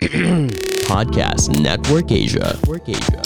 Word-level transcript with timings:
Podcast 0.88 1.52
Network 1.60 2.08
Asia. 2.08 2.56
Network 2.64 2.88
Asia. 2.88 3.20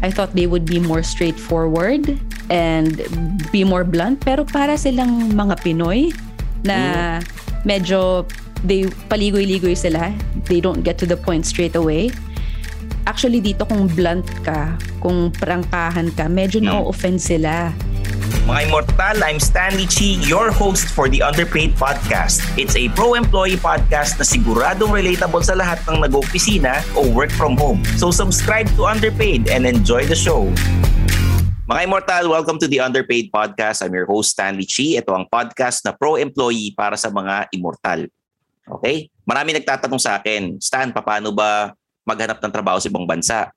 I 0.00 0.08
thought 0.08 0.32
they 0.32 0.48
would 0.48 0.64
be 0.64 0.80
more 0.80 1.04
straightforward 1.04 2.16
and 2.48 3.04
be 3.52 3.60
more 3.60 3.84
blunt 3.84 4.24
pero 4.24 4.48
para 4.48 4.80
silang 4.80 5.36
mga 5.36 5.60
Pinoy 5.60 6.16
na 6.64 7.20
medyo 7.68 8.24
they 8.64 8.88
paligoy-ligoy 9.12 9.76
sila. 9.76 10.16
They 10.48 10.64
don't 10.64 10.80
get 10.80 10.96
to 11.04 11.06
the 11.06 11.20
point 11.20 11.44
straight 11.44 11.76
away. 11.76 12.08
Actually 13.04 13.44
dito 13.44 13.68
kung 13.68 13.84
blunt 13.92 14.24
ka, 14.40 14.80
kung 15.04 15.28
prangkahan 15.28 16.08
ka, 16.16 16.24
medyo 16.32 16.64
na-offend 16.64 17.20
sila. 17.20 17.68
Mga 18.26 18.60
Immortal, 18.66 19.22
I'm 19.22 19.38
Stanley 19.38 19.86
Chi, 19.86 20.18
your 20.26 20.50
host 20.50 20.90
for 20.90 21.06
the 21.06 21.22
Underpaid 21.22 21.78
Podcast. 21.78 22.42
It's 22.58 22.74
a 22.74 22.90
pro-employee 22.90 23.62
podcast 23.62 24.18
na 24.18 24.26
siguradong 24.26 24.90
relatable 24.90 25.46
sa 25.46 25.54
lahat 25.54 25.78
ng 25.86 26.02
nag-opisina 26.02 26.82
o 26.98 27.06
work 27.06 27.30
from 27.30 27.54
home. 27.54 27.86
So 27.94 28.10
subscribe 28.10 28.66
to 28.74 28.90
Underpaid 28.90 29.46
and 29.46 29.62
enjoy 29.62 30.10
the 30.10 30.18
show. 30.18 30.50
Mga 31.70 31.80
Immortal, 31.86 32.26
welcome 32.26 32.58
to 32.58 32.66
the 32.66 32.82
Underpaid 32.82 33.30
Podcast. 33.30 33.86
I'm 33.86 33.94
your 33.94 34.10
host, 34.10 34.34
Stanley 34.34 34.66
Chi. 34.66 34.98
Ito 34.98 35.14
ang 35.14 35.30
podcast 35.30 35.86
na 35.86 35.94
pro-employee 35.94 36.74
para 36.74 36.98
sa 36.98 37.14
mga 37.14 37.46
Immortal. 37.54 38.10
Okay? 38.66 39.06
Marami 39.22 39.54
nagtatanong 39.54 40.02
sa 40.02 40.18
akin, 40.18 40.58
Stan, 40.58 40.90
paano 40.90 41.30
ba 41.30 41.70
maghanap 42.02 42.42
ng 42.42 42.50
trabaho 42.50 42.82
sa 42.82 42.90
ibang 42.90 43.06
bansa? 43.06 43.54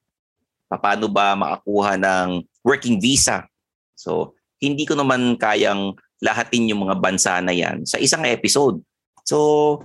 Paano 0.70 1.10
ba 1.10 1.34
makakuha 1.34 1.98
ng 1.98 2.46
working 2.62 3.02
visa? 3.02 3.50
So, 3.98 4.38
hindi 4.60 4.84
ko 4.84 4.96
naman 4.96 5.40
kayang 5.40 5.96
lahatin 6.20 6.70
yung 6.72 6.88
mga 6.88 7.00
bansa 7.00 7.40
na 7.40 7.56
yan 7.56 7.88
sa 7.88 7.96
isang 7.96 8.28
episode. 8.28 8.84
So, 9.24 9.80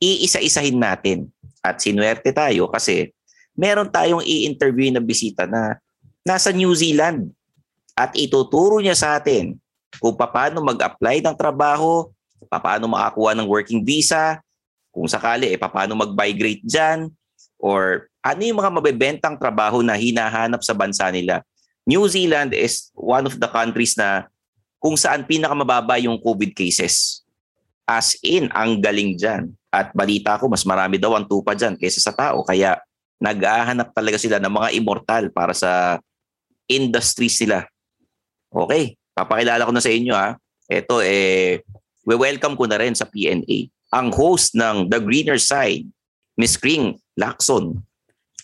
iisa-isahin 0.00 0.76
natin. 0.76 1.32
At 1.60 1.80
sinuwerte 1.80 2.32
tayo 2.32 2.68
kasi 2.72 3.12
meron 3.52 3.92
tayong 3.92 4.24
i-interview 4.24 4.88
na 4.92 5.00
bisita 5.04 5.44
na 5.44 5.76
nasa 6.24 6.52
New 6.52 6.72
Zealand 6.72 7.32
at 7.92 8.16
ituturo 8.16 8.80
niya 8.80 8.96
sa 8.96 9.20
atin 9.20 9.60
kung 9.98 10.16
paano 10.16 10.62
mag-apply 10.64 11.20
ng 11.20 11.36
trabaho, 11.36 12.08
paano 12.48 12.86
makakuha 12.88 13.36
ng 13.36 13.48
working 13.48 13.82
visa, 13.82 14.38
kung 14.94 15.04
sakali, 15.10 15.50
eh, 15.52 15.58
paano 15.58 15.98
mag-migrate 15.98 16.62
dyan, 16.62 17.10
or 17.58 18.08
ano 18.24 18.40
yung 18.40 18.58
mga 18.62 18.72
mabebentang 18.72 19.36
trabaho 19.36 19.82
na 19.84 19.98
hinahanap 19.98 20.62
sa 20.62 20.72
bansa 20.72 21.10
nila. 21.10 21.42
New 21.90 22.06
Zealand 22.06 22.54
is 22.54 22.94
one 22.94 23.26
of 23.26 23.34
the 23.42 23.50
countries 23.50 23.98
na 23.98 24.30
kung 24.78 24.94
saan 24.94 25.26
pinakamababa 25.26 25.98
yung 25.98 26.22
COVID 26.22 26.54
cases. 26.54 27.26
As 27.82 28.14
in, 28.22 28.46
ang 28.54 28.78
galing 28.78 29.18
dyan. 29.18 29.50
At 29.74 29.90
balita 29.90 30.38
ko, 30.38 30.46
mas 30.46 30.62
marami 30.62 31.02
daw 31.02 31.18
ang 31.18 31.26
tupa 31.26 31.58
dyan 31.58 31.74
kaysa 31.74 31.98
sa 31.98 32.14
tao. 32.14 32.46
Kaya 32.46 32.78
nag-ahanap 33.18 33.90
talaga 33.90 34.22
sila 34.22 34.38
ng 34.38 34.54
mga 34.54 34.68
immortal 34.78 35.24
para 35.34 35.50
sa 35.50 35.98
industry 36.70 37.26
sila. 37.26 37.66
Okay, 38.54 38.94
papakilala 39.10 39.66
ko 39.66 39.74
na 39.74 39.82
sa 39.82 39.90
inyo 39.90 40.14
ha. 40.14 40.38
Ito 40.70 41.02
eh, 41.02 41.66
we-welcome 42.06 42.54
ko 42.54 42.70
na 42.70 42.78
rin 42.78 42.94
sa 42.94 43.10
PNA. 43.10 43.66
Ang 43.90 44.14
host 44.14 44.54
ng 44.54 44.86
The 44.86 45.02
Greener 45.02 45.42
Side, 45.42 45.90
Miss 46.38 46.54
Kring 46.54 46.94
Lacson. 47.18 47.82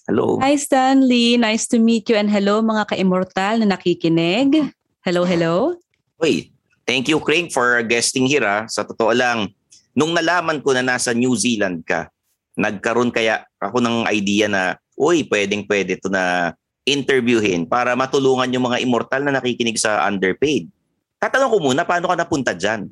Hello. 0.07 0.39
Hi 0.39 0.55
Stanley, 0.55 1.35
nice 1.35 1.67
to 1.67 1.83
meet 1.83 2.07
you 2.07 2.15
and 2.15 2.31
hello 2.31 2.63
mga 2.63 2.95
ka-immortal 2.95 3.59
na 3.59 3.75
nakikinig. 3.75 4.71
Hello, 5.03 5.27
hello. 5.27 5.75
Uy, 6.23 6.55
thank 6.87 7.11
you 7.11 7.19
Kring 7.19 7.51
for 7.51 7.83
guesting 7.83 8.31
here 8.31 8.47
ha. 8.47 8.71
Sa 8.71 8.87
totoo 8.87 9.11
lang, 9.11 9.51
nung 9.99 10.15
nalaman 10.15 10.63
ko 10.63 10.71
na 10.79 10.87
nasa 10.87 11.11
New 11.11 11.35
Zealand 11.35 11.83
ka, 11.83 12.07
nagkaroon 12.55 13.11
kaya 13.11 13.51
ako 13.59 13.83
ng 13.83 14.07
idea 14.07 14.47
na, 14.47 14.79
uy, 14.95 15.27
pwedeng 15.27 15.67
pwede 15.67 15.99
to 15.99 16.07
na 16.07 16.55
interviewin 16.87 17.67
para 17.67 17.99
matulungan 17.99 18.55
yung 18.55 18.71
mga 18.71 18.87
immortal 18.87 19.27
na 19.27 19.35
nakikinig 19.35 19.75
sa 19.75 20.07
underpaid. 20.07 20.71
Tatanong 21.19 21.51
ko 21.51 21.59
muna, 21.59 21.83
paano 21.83 22.07
ka 22.07 22.15
napunta 22.15 22.55
dyan? 22.55 22.87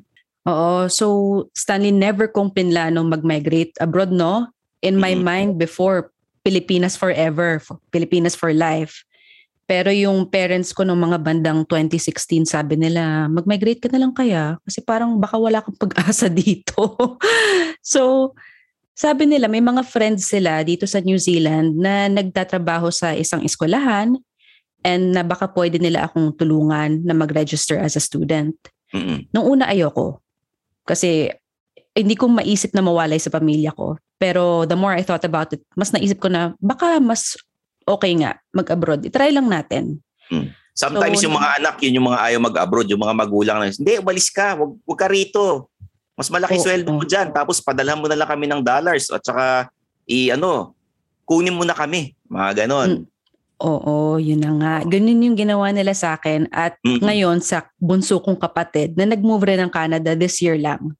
Oo, 0.51 0.91
so 0.91 1.05
Stanley 1.55 1.95
never 1.95 2.27
kong 2.27 2.51
pinlano 2.51 3.07
mag-migrate 3.07 3.71
abroad, 3.79 4.11
no? 4.11 4.51
In 4.83 4.99
my 4.99 5.15
Mhm. 5.15 5.23
mind 5.23 5.51
before, 5.55 6.11
Pilipinas 6.45 6.93
forever, 6.93 7.57
for- 7.57 7.81
Pilipinas 7.89 8.37
for 8.37 8.53
life. 8.53 9.01
Pero 9.65 9.89
yung 9.89 10.29
parents 10.29 10.69
ko 10.77 10.85
nung 10.85 11.01
mga 11.01 11.17
bandang 11.25 11.65
2016, 11.65 12.45
sabi 12.45 12.77
nila, 12.77 13.25
mag-migrate 13.25 13.81
ka 13.81 13.89
na 13.89 13.97
lang 14.05 14.13
kaya 14.13 14.61
kasi 14.61 14.77
parang 14.85 15.17
baka 15.17 15.41
wala 15.41 15.65
kang 15.65 15.73
pag-asa 15.73 16.29
dito. 16.45 16.93
so, 17.81 18.31
sabi 18.93 19.25
nila, 19.25 19.49
may 19.49 19.65
mga 19.65 19.81
friends 19.81 20.29
sila 20.29 20.61
dito 20.61 20.85
sa 20.85 21.01
New 21.01 21.17
Zealand 21.17 21.81
na 21.81 22.05
nagtatrabaho 22.05 22.93
sa 22.93 23.17
isang 23.17 23.41
eskwelahan 23.41 24.13
and 24.85 25.17
na 25.17 25.25
baka 25.25 25.49
pwede 25.49 25.81
nila 25.81 26.05
akong 26.05 26.37
tulungan 26.37 27.01
na 27.01 27.17
mag-register 27.17 27.81
as 27.81 27.97
a 27.97 28.01
student. 28.05 28.53
Mm-mm. 28.93 29.25
Nung 29.33 29.57
una 29.57 29.65
ayoko. 29.73 30.21
Kasi 30.85 31.33
hindi 31.97 32.13
ko 32.13 32.29
maisip 32.29 32.69
na 32.77 32.85
mawalay 32.85 33.17
sa 33.17 33.33
pamilya 33.33 33.73
ko. 33.73 33.97
Pero 34.15 34.63
the 34.63 34.75
more 34.75 34.95
I 34.95 35.03
thought 35.03 35.23
about 35.23 35.51
it, 35.51 35.61
mas 35.75 35.91
naisip 35.91 36.23
ko 36.23 36.31
na 36.31 36.55
baka 36.57 36.99
mas 36.99 37.35
okay 37.83 38.15
nga 38.15 38.39
mag-abroad. 38.51 39.03
I-try 39.03 39.29
lang 39.29 39.51
natin. 39.51 39.99
Sometimes 40.75 41.23
So, 41.23 41.27
yung 41.27 41.39
mga 41.39 41.49
anak, 41.63 41.75
yun 41.83 41.99
yung 42.01 42.07
mga 42.11 42.19
ayaw 42.19 42.39
mag-abroad, 42.43 42.87
yung 42.91 42.99
mga 42.99 43.15
magulang 43.15 43.57
na, 43.63 43.71
hindi, 43.71 43.95
umalis 43.95 44.27
ka, 44.27 44.59
wag, 44.59 44.71
wag 44.83 44.99
ka 44.99 45.07
rito. 45.07 45.71
Mas 46.15 46.27
malaki 46.27 46.55
Oo, 46.59 46.63
sweldo 46.63 46.89
mo 46.91 47.03
oo. 47.03 47.07
dyan. 47.07 47.31
Tapos 47.31 47.59
padalhan 47.59 47.99
mo 47.99 48.07
na 48.07 48.15
lang 48.15 48.27
kami 48.27 48.47
ng 48.47 48.63
dollars 48.63 49.11
at 49.11 49.19
saka 49.23 49.67
i 50.07 50.31
ano, 50.31 50.71
kunin 51.27 51.55
mo 51.55 51.63
na 51.67 51.75
kami. 51.75 52.15
Mga 52.27 52.65
ganon. 52.65 53.03
Oo, 53.59 54.19
yun 54.19 54.39
na 54.43 54.51
nga. 54.59 54.75
Ganun 54.83 55.23
yung 55.31 55.37
ginawa 55.39 55.71
nila 55.71 55.95
sa 55.95 56.15
akin. 56.19 56.47
At 56.51 56.75
Mm. 56.83 56.99
ngayon 57.03 57.37
sa 57.39 57.67
bunso 57.79 58.19
kong 58.19 58.39
kapatid 58.39 58.95
na 58.95 59.07
nag-move 59.07 59.47
rin 59.47 59.59
ng 59.63 59.71
Canada 59.71 60.11
this 60.15 60.39
year 60.43 60.59
lang. 60.59 60.91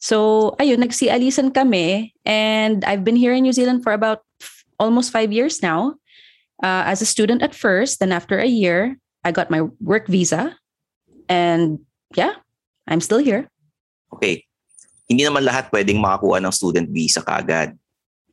So, 0.00 0.56
ayun, 0.56 0.80
nagsialisan 0.80 1.52
kami 1.52 2.16
and 2.24 2.80
I've 2.88 3.04
been 3.04 3.20
here 3.20 3.36
in 3.36 3.44
New 3.44 3.52
Zealand 3.52 3.84
for 3.84 3.92
about 3.92 4.24
f- 4.40 4.64
almost 4.80 5.12
five 5.12 5.28
years 5.28 5.60
now. 5.60 6.00
Uh, 6.64 6.88
as 6.88 7.04
a 7.04 7.08
student 7.08 7.44
at 7.44 7.52
first, 7.52 8.00
then 8.00 8.08
after 8.12 8.40
a 8.40 8.48
year, 8.48 8.96
I 9.24 9.32
got 9.32 9.52
my 9.52 9.68
work 9.80 10.08
visa. 10.08 10.56
And 11.28 11.84
yeah, 12.16 12.40
I'm 12.88 13.04
still 13.04 13.20
here. 13.20 13.48
Okay. 14.12 14.48
Hindi 15.04 15.28
naman 15.28 15.44
lahat 15.44 15.68
pwedeng 15.68 16.00
makakuha 16.00 16.40
ng 16.40 16.52
student 16.52 16.88
visa 16.88 17.20
kagad. 17.20 17.76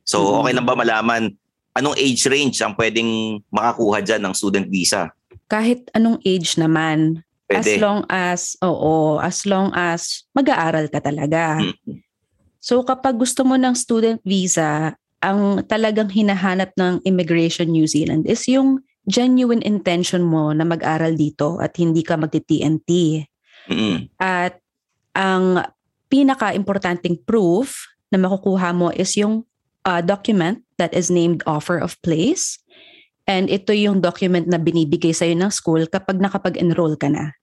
So, 0.08 0.24
Mhm. 0.24 0.34
okay 0.40 0.52
lang 0.56 0.66
ba 0.66 0.72
malaman 0.72 1.36
anong 1.76 2.00
age 2.00 2.24
range 2.32 2.64
ang 2.64 2.72
pwedeng 2.80 3.40
makakuha 3.52 4.00
dyan 4.00 4.24
ng 4.24 4.32
student 4.32 4.66
visa? 4.72 5.12
Kahit 5.52 5.84
anong 5.92 6.16
age 6.24 6.56
naman, 6.56 7.24
as 7.48 7.64
Pwede. 7.64 7.80
long 7.80 8.00
as, 8.12 8.54
oo, 8.60 9.16
as 9.18 9.48
long 9.48 9.72
as 9.72 10.28
mag-aaral 10.36 10.92
ka 10.92 11.00
talaga. 11.00 11.60
Mm. 11.64 12.04
So 12.60 12.84
kapag 12.84 13.16
gusto 13.16 13.42
mo 13.48 13.56
ng 13.56 13.72
student 13.72 14.20
visa, 14.22 14.92
ang 15.18 15.64
talagang 15.66 16.12
hinahanap 16.12 16.76
ng 16.76 17.02
Immigration 17.02 17.72
New 17.72 17.88
Zealand 17.88 18.28
is 18.28 18.46
yung 18.46 18.84
genuine 19.08 19.64
intention 19.64 20.20
mo 20.22 20.52
na 20.52 20.68
mag-aral 20.68 21.16
dito 21.16 21.56
at 21.58 21.74
hindi 21.80 22.04
ka 22.04 22.20
magti-TNT. 22.20 22.90
Mm-mm. 23.72 24.12
At 24.20 24.60
ang 25.16 25.64
pinaka-importanting 26.12 27.24
proof 27.24 27.88
na 28.12 28.20
makukuha 28.20 28.76
mo 28.76 28.92
is 28.92 29.16
yung 29.16 29.48
uh, 29.88 30.04
document 30.04 30.60
that 30.76 30.92
is 30.92 31.08
named 31.08 31.40
offer 31.48 31.80
of 31.80 31.96
place. 32.04 32.60
And 33.28 33.52
ito 33.52 33.76
yung 33.76 34.00
document 34.00 34.48
na 34.48 34.56
binibigay 34.56 35.12
sa'yo 35.12 35.36
ng 35.36 35.52
school 35.52 35.84
kapag 35.84 36.16
nakapag-enroll 36.16 36.96
ka 36.96 37.12
na. 37.12 37.36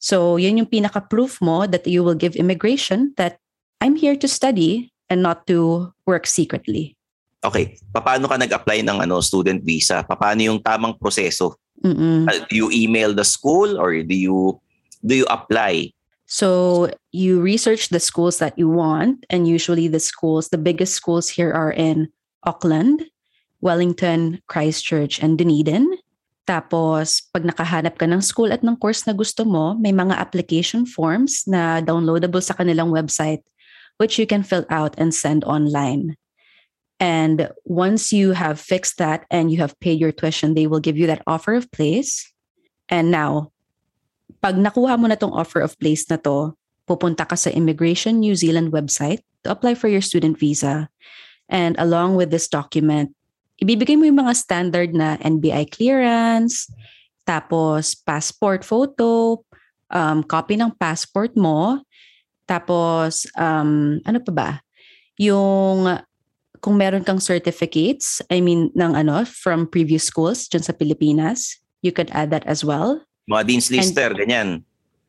So, 0.00 0.40
yun 0.40 0.56
yung 0.56 0.72
pinaka-proof 0.72 1.44
mo 1.44 1.68
that 1.68 1.84
you 1.84 2.00
will 2.00 2.16
give 2.16 2.32
immigration 2.32 3.12
that 3.20 3.36
I'm 3.84 3.92
here 3.92 4.16
to 4.16 4.24
study 4.24 4.88
and 5.12 5.20
not 5.20 5.44
to 5.52 5.92
work 6.08 6.24
secretly. 6.24 6.96
Okay. 7.44 7.76
Paano 7.92 8.24
ka 8.24 8.40
nag-apply 8.40 8.80
ng 8.88 9.04
ano 9.04 9.20
student 9.20 9.60
visa? 9.60 10.00
Paano 10.08 10.40
yung 10.40 10.64
tamang 10.64 10.96
proseso? 10.96 11.60
Mm-mm. 11.84 12.24
Uh, 12.24 12.40
do 12.48 12.56
you 12.56 12.68
email 12.72 13.12
the 13.12 13.24
school 13.24 13.76
or 13.76 13.92
do 14.00 14.16
you 14.16 14.56
do 15.04 15.12
you 15.12 15.28
apply? 15.28 15.92
So 16.26 16.90
you 17.12 17.38
research 17.38 17.90
the 17.92 18.00
schools 18.00 18.40
that 18.40 18.58
you 18.58 18.66
want, 18.66 19.28
and 19.30 19.46
usually 19.46 19.86
the 19.86 20.02
schools, 20.02 20.48
the 20.48 20.58
biggest 20.58 20.96
schools 20.96 21.28
here 21.28 21.52
are 21.52 21.70
in 21.70 22.08
Auckland, 22.42 23.06
Wellington, 23.60 24.42
Christchurch, 24.46 25.22
and 25.22 25.38
Dunedin. 25.38 25.86
Tapos, 26.46 27.26
pag 27.34 27.42
nakahanap 27.42 27.98
ka 27.98 28.06
ng 28.06 28.22
school 28.22 28.54
at 28.54 28.62
ng 28.62 28.78
course 28.78 29.02
na 29.02 29.12
gusto 29.12 29.42
mo, 29.42 29.74
may 29.74 29.90
mga 29.90 30.14
application 30.14 30.86
forms 30.86 31.42
na 31.50 31.82
downloadable 31.82 32.38
sa 32.38 32.54
kanilang 32.54 32.94
website, 32.94 33.42
which 33.98 34.14
you 34.14 34.26
can 34.30 34.46
fill 34.46 34.62
out 34.70 34.94
and 34.94 35.10
send 35.10 35.42
online. 35.42 36.14
And 37.02 37.50
once 37.66 38.12
you 38.12 38.32
have 38.32 38.62
fixed 38.62 39.02
that 39.02 39.26
and 39.28 39.50
you 39.50 39.58
have 39.58 39.74
paid 39.80 39.98
your 39.98 40.12
tuition, 40.12 40.54
they 40.54 40.70
will 40.70 40.80
give 40.80 40.96
you 40.96 41.10
that 41.10 41.26
offer 41.26 41.58
of 41.58 41.68
place. 41.74 42.24
And 42.88 43.10
now, 43.10 43.50
pag 44.38 44.54
nakuha 44.54 44.94
mo 44.94 45.10
na 45.10 45.18
tong 45.18 45.34
offer 45.34 45.60
of 45.60 45.74
place 45.82 46.06
na 46.06 46.16
to, 46.22 46.54
pupunta 46.86 47.26
ka 47.26 47.34
sa 47.34 47.50
Immigration 47.50 48.22
New 48.22 48.38
Zealand 48.38 48.70
website 48.70 49.26
to 49.42 49.50
apply 49.50 49.74
for 49.74 49.90
your 49.90 50.00
student 50.00 50.38
visa. 50.38 50.86
And 51.50 51.74
along 51.82 52.14
with 52.14 52.30
this 52.30 52.46
document, 52.46 53.12
ibibigay 53.60 53.96
mo 53.96 54.04
yung 54.04 54.20
mga 54.20 54.34
standard 54.36 54.90
na 54.92 55.16
NBI 55.20 55.68
clearance, 55.72 56.68
tapos 57.26 57.96
passport 57.96 58.62
photo, 58.62 59.42
um, 59.90 60.22
copy 60.22 60.54
ng 60.54 60.72
passport 60.76 61.34
mo, 61.34 61.80
tapos 62.46 63.26
um, 63.34 63.98
ano 64.06 64.18
pa 64.22 64.32
ba? 64.32 64.50
Yung 65.18 65.98
kung 66.62 66.76
meron 66.78 67.04
kang 67.04 67.20
certificates, 67.20 68.22
I 68.30 68.40
mean, 68.40 68.72
ng 68.72 68.92
ano, 68.96 69.26
from 69.26 69.68
previous 69.68 70.08
schools 70.08 70.48
dyan 70.48 70.64
sa 70.64 70.72
Pilipinas, 70.72 71.58
you 71.82 71.92
could 71.92 72.10
add 72.14 72.30
that 72.32 72.46
as 72.46 72.64
well. 72.64 73.02
Mga 73.26 73.42
Dean's 73.46 73.68
Lister, 73.70 74.10
ganyan. 74.14 74.62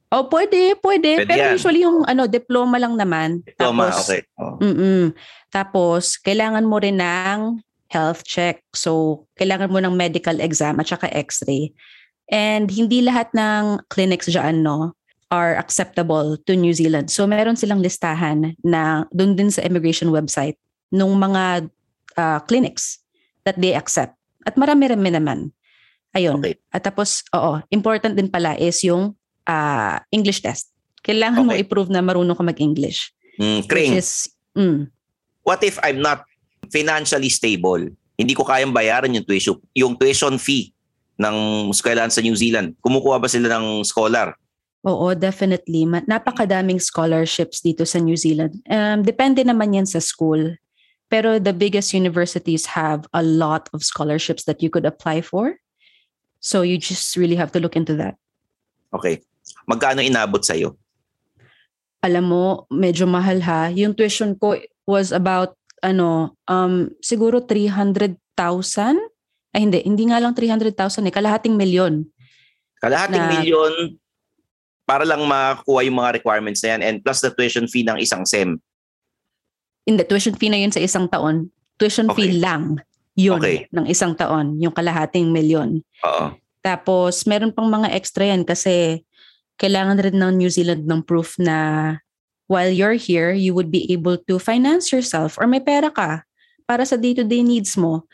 Oh, 0.07 0.31
pwede, 0.31 0.79
pwede. 0.79 1.23
Pwede 1.23 1.27
Pero 1.27 1.43
yan. 1.51 1.55
usually 1.59 1.83
yung 1.83 2.07
ano, 2.07 2.31
diploma 2.31 2.79
lang 2.79 2.95
naman. 2.95 3.43
Diploma, 3.43 3.91
Tapos, 3.91 4.07
okay. 4.07 4.21
Oh. 4.39 4.55
Mm-mm. 4.63 5.11
Tapos, 5.51 6.15
kailangan 6.23 6.63
mo 6.63 6.79
rin 6.79 6.95
ng 6.95 7.59
health 7.89 8.23
check. 8.23 8.63
So, 8.75 9.23
kailangan 9.39 9.71
mo 9.71 9.79
ng 9.79 9.95
medical 9.95 10.39
exam 10.39 10.79
at 10.79 10.87
saka 10.87 11.07
x-ray. 11.11 11.71
And 12.27 12.67
hindi 12.67 13.03
lahat 13.03 13.31
ng 13.31 13.87
clinics 13.87 14.27
dyan, 14.27 14.63
no, 14.63 14.95
are 15.31 15.55
acceptable 15.59 16.39
to 16.47 16.55
New 16.55 16.71
Zealand. 16.75 17.11
So, 17.11 17.27
meron 17.27 17.59
silang 17.59 17.83
listahan 17.83 18.55
na 18.63 19.07
doon 19.15 19.35
din 19.35 19.51
sa 19.51 19.63
immigration 19.63 20.11
website 20.11 20.59
nung 20.91 21.15
mga 21.19 21.67
ah, 22.19 22.39
clinics 22.43 22.99
that 23.47 23.59
they 23.59 23.75
accept. 23.75 24.15
At 24.47 24.55
marami-rami 24.59 25.11
naman. 25.11 25.39
Ayun. 26.15 26.39
Okay. 26.39 26.59
At 26.71 26.83
tapos, 26.83 27.23
oo, 27.35 27.59
important 27.71 28.15
din 28.15 28.27
pala 28.27 28.55
is 28.59 28.83
yung 28.83 29.15
ah, 29.47 30.03
English 30.11 30.43
test. 30.43 30.71
Kailangan 31.03 31.47
mo 31.47 31.55
Okay. 31.55 31.63
i-prove 31.63 31.87
na 31.87 32.03
marunong 32.03 32.35
ka 32.35 32.43
mag-English. 32.43 33.15
Mm, 33.39 33.63
Which 33.63 33.71
Kring, 33.71 33.95
is, 33.95 34.27
mm, 34.57 34.91
what 35.47 35.63
if 35.63 35.79
I'm 35.79 36.03
not 36.03 36.26
financially 36.69 37.29
stable? 37.31 37.91
Hindi 38.17 38.33
ko 38.33 38.43
kayang 38.43 38.73
bayaran 38.73 39.13
yung 39.13 39.25
tuition, 39.25 39.57
yung 39.77 39.93
tuition 39.95 40.37
fee 40.41 40.73
ng 41.17 41.69
eskwelahan 41.73 42.13
sa 42.13 42.21
New 42.21 42.37
Zealand. 42.37 42.77
Kumukuha 42.81 43.17
ba 43.21 43.29
sila 43.29 43.49
ng 43.57 43.85
scholar? 43.85 44.37
Oo, 44.85 45.11
definitely. 45.17 45.83
Napakadaming 45.83 46.79
scholarships 46.79 47.59
dito 47.59 47.83
sa 47.83 47.99
New 47.99 48.15
Zealand. 48.15 48.61
Um, 48.69 49.03
depende 49.03 49.43
naman 49.43 49.73
yan 49.75 49.89
sa 49.89 49.99
school. 49.99 50.55
Pero 51.07 51.39
the 51.39 51.55
biggest 51.55 51.95
universities 51.95 52.67
have 52.75 53.07
a 53.15 53.23
lot 53.23 53.71
of 53.71 53.83
scholarships 53.83 54.43
that 54.43 54.59
you 54.59 54.67
could 54.67 54.83
apply 54.83 55.23
for. 55.23 55.55
So 56.39 56.61
you 56.61 56.77
just 56.77 57.15
really 57.15 57.35
have 57.35 57.51
to 57.55 57.59
look 57.59 57.75
into 57.75 57.95
that. 57.97 58.15
Okay. 58.93 59.23
Magkano 59.67 60.03
inabot 60.03 60.43
sa'yo? 60.43 60.75
Alam 62.03 62.25
mo, 62.29 62.43
medyo 62.71 63.07
mahal 63.07 63.41
ha. 63.43 63.67
Yung 63.71 63.95
tuition 63.95 64.35
ko 64.35 64.59
was 64.85 65.11
about, 65.15 65.55
ano, 65.87 66.35
um, 66.45 66.91
siguro 66.99 67.39
300,000. 67.39 68.19
Ay 69.55 69.63
hindi, 69.63 69.79
hindi 69.87 70.03
nga 70.11 70.19
lang 70.19 70.35
300,000 70.35 71.07
eh. 71.07 71.13
Kalahating 71.15 71.55
milyon. 71.55 72.03
Kalahating 72.83 73.23
Na- 73.23 73.31
milyon 73.31 73.73
para 74.83 75.03
lang 75.03 75.23
makakuha 75.23 75.83
yung 75.87 75.97
mga 75.97 76.19
requirements 76.19 76.59
na 76.63 76.75
yan 76.75 76.81
and 76.83 76.95
plus 77.03 77.23
the 77.23 77.31
tuition 77.31 77.65
fee 77.65 77.83
ng 77.83 77.97
isang 77.97 78.27
SEM. 78.27 78.59
Hindi, 79.87 80.03
tuition 80.03 80.35
fee 80.35 80.51
na 80.51 80.59
yun 80.59 80.71
sa 80.71 80.83
isang 80.83 81.07
taon. 81.07 81.47
Tuition 81.79 82.11
Okay. 82.11 82.27
fee 82.27 82.43
lang 82.43 82.79
yun 83.17 83.39
Okay. 83.41 83.65
ng 83.73 83.87
isang 83.89 84.13
taon. 84.13 84.59
Yung 84.61 84.71
kalahating 84.71 85.33
milyon. 85.33 85.81
Oo. 86.05 86.25
Tapos, 86.61 87.25
meron 87.25 87.49
pang 87.49 87.65
mga 87.65 87.95
extra 87.95 88.27
yan 88.27 88.43
kasi 88.43 89.01
kailangan 89.57 89.97
rin 89.97 90.13
ng 90.13 90.37
New 90.37 90.51
Zealand 90.51 90.85
ng 90.85 91.01
proof 91.01 91.39
na 91.41 91.97
while 92.47 92.71
you're 92.71 92.97
here, 92.97 93.31
you 93.31 93.53
would 93.53 93.69
be 93.69 93.87
able 93.91 94.17
to 94.27 94.39
finance 94.39 94.91
yourself 94.91 95.37
or 95.37 95.45
may 95.45 95.59
pera 95.59 95.91
ka 95.91 96.23
para 96.67 96.83
sa 96.83 96.95
day-to-day 96.99 97.43
needs 97.43 97.75
mo. 97.79 98.07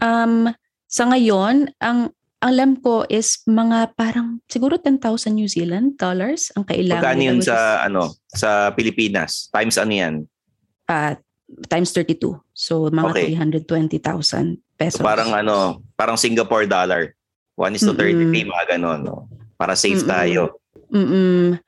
Um, 0.00 0.52
sa 0.88 1.08
ngayon, 1.08 1.72
ang 1.80 2.12
ang 2.38 2.54
alam 2.54 2.78
ko 2.78 3.02
is 3.10 3.42
mga 3.50 3.98
parang 3.98 4.38
siguro 4.46 4.78
10,000 4.78 5.02
New 5.34 5.50
Zealand 5.50 5.98
dollars 5.98 6.54
ang 6.54 6.62
kailangan. 6.62 7.02
Magkano 7.02 7.22
yun 7.26 7.40
sa, 7.42 7.82
is, 7.82 7.90
ano, 7.90 8.02
sa 8.30 8.70
Pilipinas? 8.78 9.50
Times 9.50 9.74
ano 9.74 9.92
yan? 9.92 10.14
ah, 10.86 11.18
times 11.66 11.90
32. 11.92 12.38
So, 12.54 12.88
mga 12.94 13.10
Okay. 13.10 13.26
320,000 13.34 14.62
pesos. 14.78 15.02
So 15.02 15.04
parang 15.04 15.34
ano, 15.34 15.82
parang 15.98 16.16
Singapore 16.16 16.70
dollar. 16.70 17.12
1 17.58 17.74
is 17.74 17.82
to 17.82 17.92
30 17.92 18.30
Mm-mm. 18.30 18.54
mga 18.54 18.64
ganon. 18.78 19.02
No? 19.02 19.26
Para 19.58 19.74
safe 19.74 20.06
Mm-mm. 20.06 20.14
tayo. 20.14 20.42
Mm-mm. 20.94 21.58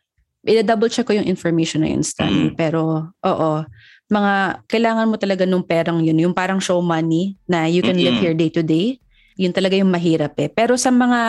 Ida-double 0.41 0.89
check 0.89 1.05
ko 1.05 1.13
yung 1.13 1.29
information 1.29 1.85
na 1.85 1.93
yun, 1.93 2.01
Stan. 2.01 2.33
Mm. 2.33 2.51
Pero, 2.57 3.13
oo. 3.13 3.51
Mga, 4.11 4.65
kailangan 4.67 5.07
mo 5.07 5.21
talaga 5.21 5.45
nung 5.45 5.63
perang 5.63 6.01
yun. 6.01 6.17
Yung 6.17 6.33
parang 6.33 6.59
show 6.59 6.81
money 6.81 7.37
na 7.45 7.69
you 7.69 7.85
can 7.85 7.95
live 8.01 8.17
Mm-mm. 8.17 8.25
here 8.25 8.37
day 8.37 8.49
to 8.49 8.65
day. 8.65 8.97
Yun 9.37 9.53
talaga 9.53 9.77
yung 9.77 9.93
mahirap 9.93 10.37
eh. 10.41 10.49
Pero 10.49 10.77
sa 10.81 10.89
mga 10.89 11.21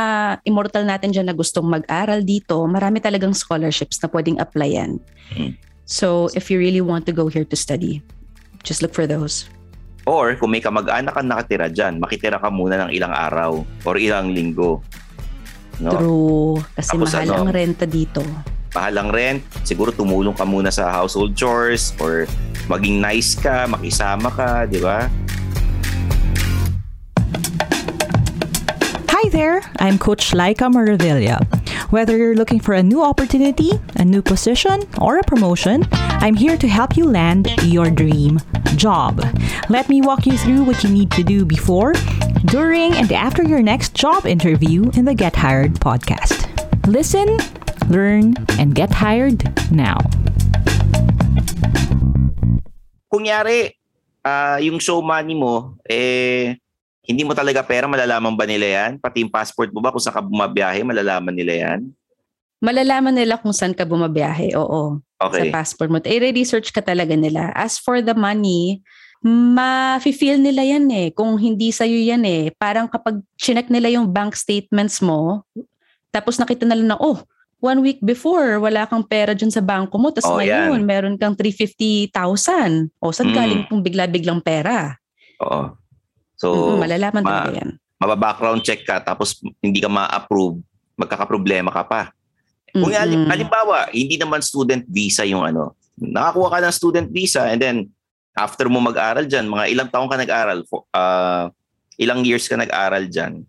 immortal 0.48 0.84
natin 0.88 1.12
dyan 1.12 1.28
na 1.28 1.36
gustong 1.36 1.68
mag-aral 1.68 2.24
dito, 2.24 2.60
marami 2.68 3.00
talagang 3.04 3.36
scholarships 3.36 4.00
na 4.00 4.08
pwedeng 4.12 4.40
applyan. 4.40 5.00
Mm. 5.36 5.60
So, 5.84 6.32
if 6.32 6.48
you 6.48 6.56
really 6.60 6.82
want 6.82 7.04
to 7.08 7.14
go 7.14 7.28
here 7.28 7.44
to 7.44 7.58
study, 7.60 8.00
just 8.64 8.80
look 8.80 8.96
for 8.96 9.04
those. 9.04 9.48
Or 10.08 10.34
kung 10.40 10.56
may 10.56 10.64
kamag-anak 10.64 11.14
ka 11.14 11.22
nakatira 11.22 11.68
dyan, 11.70 12.02
makitira 12.02 12.42
ka 12.42 12.50
muna 12.50 12.88
ng 12.88 12.92
ilang 12.96 13.14
araw 13.14 13.62
or 13.86 13.96
ilang 14.00 14.34
linggo. 14.34 14.82
No? 15.78 15.92
True. 15.94 16.56
Kasi 16.74 16.96
Tapos 16.96 17.12
mahal 17.12 17.28
ano? 17.28 17.36
ang 17.46 17.52
renta 17.54 17.86
dito. 17.86 18.24
Mahal 18.72 18.96
ang 19.04 19.12
rent, 19.12 19.44
siguro 19.68 19.92
tumulong 19.92 20.32
ka 20.32 20.48
muna 20.48 20.72
sa 20.72 20.88
household 20.96 21.36
chores 21.36 21.92
or 22.00 22.24
maging 22.72 23.04
nice 23.04 23.36
ka, 23.36 23.68
makisama 23.68 24.32
ka, 24.32 24.64
di 24.64 24.80
ba? 24.80 25.12
Hi 29.12 29.28
there, 29.36 29.60
I'm 29.84 30.00
Coach 30.00 30.32
Laika 30.32 30.72
Maravilla. 30.72 31.44
Whether 31.92 32.16
you're 32.16 32.40
looking 32.40 32.64
for 32.64 32.72
a 32.72 32.82
new 32.82 33.04
opportunity, 33.04 33.76
a 34.00 34.06
new 34.08 34.24
position, 34.24 34.88
or 35.04 35.20
a 35.20 35.24
promotion, 35.28 35.84
I'm 36.24 36.40
here 36.40 36.56
to 36.56 36.68
help 36.72 36.96
you 36.96 37.12
land 37.12 37.52
your 37.68 37.92
dream 37.92 38.40
job. 38.80 39.20
Let 39.68 39.92
me 39.92 40.00
walk 40.00 40.26
you 40.26 40.40
through 40.40 40.64
what 40.64 40.80
you 40.88 40.90
need 40.90 41.12
to 41.20 41.24
do 41.28 41.44
before, 41.44 41.92
during, 42.48 42.96
and 42.96 43.12
after 43.12 43.44
your 43.44 43.62
next 43.62 44.00
job 44.00 44.26
interview 44.26 44.88
in 44.96 45.04
the 45.04 45.14
Get 45.14 45.36
Hired 45.36 45.76
podcast. 45.84 46.51
Listen, 46.90 47.38
learn, 47.94 48.34
and 48.58 48.74
get 48.74 48.90
hired 48.90 49.46
now. 49.70 50.02
Kunyari, 53.14 53.78
ah, 54.26 54.58
yung 54.58 54.82
show 54.82 54.98
money 55.06 55.38
mo, 55.38 55.78
eh, 55.86 56.58
hindi 57.06 57.22
mo 57.22 57.38
talaga 57.38 57.62
pera, 57.62 57.86
malalaman 57.86 58.34
ba 58.34 58.50
nila 58.50 58.66
yan? 58.66 58.92
Pati 58.98 59.22
yung 59.22 59.30
passport 59.30 59.70
mo 59.70 59.78
ba, 59.78 59.94
kung 59.94 60.02
saan 60.02 60.18
ka 60.18 60.26
bumabiyahe, 60.26 60.82
malalaman 60.82 61.38
nila 61.38 61.54
yan? 61.54 61.80
Malalaman 62.66 63.14
nila 63.14 63.38
kung 63.38 63.54
saan 63.54 63.78
ka 63.78 63.86
bumabiyahe. 63.86 64.58
Oo. 64.58 64.98
sa 65.22 65.30
Okay. 65.30 65.54
passport 65.54 65.94
mo. 65.94 66.02
I-research 66.02 66.74
ka 66.74 66.82
talaga 66.82 67.14
nila. 67.14 67.54
As 67.54 67.78
for 67.78 68.02
the 68.02 68.18
money, 68.18 68.82
ma-feel 69.22 70.42
nila 70.42 70.66
yan 70.66 70.90
eh. 70.90 71.14
Kung 71.14 71.38
hindi 71.38 71.70
sa'yo 71.70 71.94
yan 71.94 72.26
eh. 72.26 72.50
Parang 72.58 72.90
kapag 72.90 73.22
chinek 73.38 73.70
nila 73.70 73.94
yung 73.94 74.10
bank 74.10 74.34
statements 74.34 74.98
mo, 74.98 75.46
tapos 76.12 76.36
nakita 76.36 76.64
nila 76.64 76.84
na, 76.86 76.98
oh, 77.00 77.24
one 77.58 77.80
week 77.80 78.00
before, 78.02 78.58
wala 78.58 78.84
kang 78.84 79.02
pera 79.02 79.32
dyan 79.32 79.50
sa 79.50 79.62
bangko 79.62 79.96
mo. 79.96 80.10
Tapos 80.10 80.28
Oh, 80.28 80.38
ngayon, 80.38 80.82
yan. 80.82 80.84
meron 80.84 81.16
kang 81.16 81.38
350,000. 81.38 82.90
O, 82.98 83.14
saan 83.14 83.32
Mm. 83.32 83.38
galing 83.38 83.62
pong 83.66 83.82
bigla-biglang 83.82 84.42
pera? 84.42 84.98
Oo. 85.40 85.78
So, 86.36 86.48
Mm-mm, 86.52 86.82
malalaman 86.82 87.22
ma- 87.22 87.30
talaga 87.38 87.52
yan. 87.56 87.72
mababackground 87.96 88.62
check 88.62 88.82
ka 88.82 88.98
tapos 88.98 89.38
hindi 89.62 89.78
ka 89.78 89.86
ma-approve, 89.86 90.58
magkakaproblema 90.98 91.70
ka 91.70 91.84
pa. 91.86 92.02
Kung 92.72 92.90
halim- 92.90 93.30
halimbawa, 93.30 93.94
hindi 93.94 94.18
naman 94.18 94.42
student 94.42 94.82
visa 94.90 95.22
yung 95.22 95.46
ano, 95.46 95.78
nakakuha 95.94 96.50
ka 96.50 96.60
ng 96.62 96.74
student 96.74 97.08
visa 97.08 97.46
and 97.46 97.62
then 97.62 97.78
after 98.34 98.66
mo 98.66 98.82
mag-aral 98.82 99.22
dyan, 99.22 99.46
mga 99.46 99.70
ilang 99.70 99.90
taong 99.92 100.10
ka 100.10 100.18
nag-aral, 100.18 100.66
ah, 100.90 101.54
ilang 101.96 102.26
years 102.26 102.50
ka 102.50 102.58
nag-aral 102.58 103.06
dyan, 103.06 103.46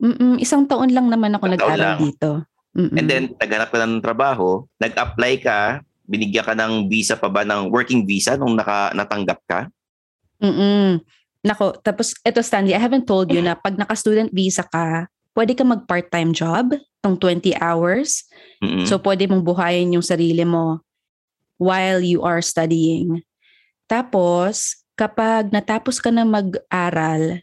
Mm-mm, 0.00 0.40
isang 0.40 0.64
taon 0.64 0.90
lang 0.90 1.12
naman 1.12 1.36
ako 1.36 1.44
nag-aral 1.52 2.00
dito. 2.00 2.30
Mm-mm. 2.70 2.96
and 2.96 3.06
then 3.10 3.24
naghanap 3.36 3.68
ka 3.74 3.78
ng 3.82 3.98
trabaho, 3.98 4.64
nag-apply 4.78 5.42
ka, 5.42 5.82
binigyan 6.06 6.46
ka 6.46 6.54
ng 6.54 6.86
visa 6.86 7.18
pa 7.18 7.26
ba 7.26 7.42
ng 7.42 7.68
working 7.68 8.06
visa 8.06 8.38
nung 8.38 8.56
naka, 8.56 8.94
natanggap 8.96 9.38
ka? 9.44 9.60
Mm-mm. 10.40 11.02
Nako, 11.44 11.76
tapos 11.80 12.16
ito 12.24 12.40
Stanley, 12.40 12.76
I 12.76 12.82
haven't 12.82 13.08
told 13.08 13.32
you 13.32 13.40
na 13.44 13.56
pag 13.56 13.76
naka-student 13.76 14.32
visa 14.32 14.64
ka, 14.64 15.10
pwede 15.36 15.52
ka 15.56 15.64
mag 15.64 15.84
part-time 15.84 16.32
job 16.32 16.74
ng 17.04 17.14
20 17.16 17.56
hours. 17.60 18.28
Mm-mm. 18.60 18.84
So 18.84 19.00
pwede 19.00 19.28
mong 19.28 19.44
buhayin 19.44 19.96
yung 19.96 20.04
sarili 20.04 20.44
mo 20.44 20.84
while 21.60 22.00
you 22.00 22.24
are 22.24 22.40
studying. 22.40 23.20
Tapos, 23.90 24.80
kapag 24.96 25.50
natapos 25.50 26.00
ka 26.00 26.12
na 26.12 26.24
mag-aral, 26.24 27.40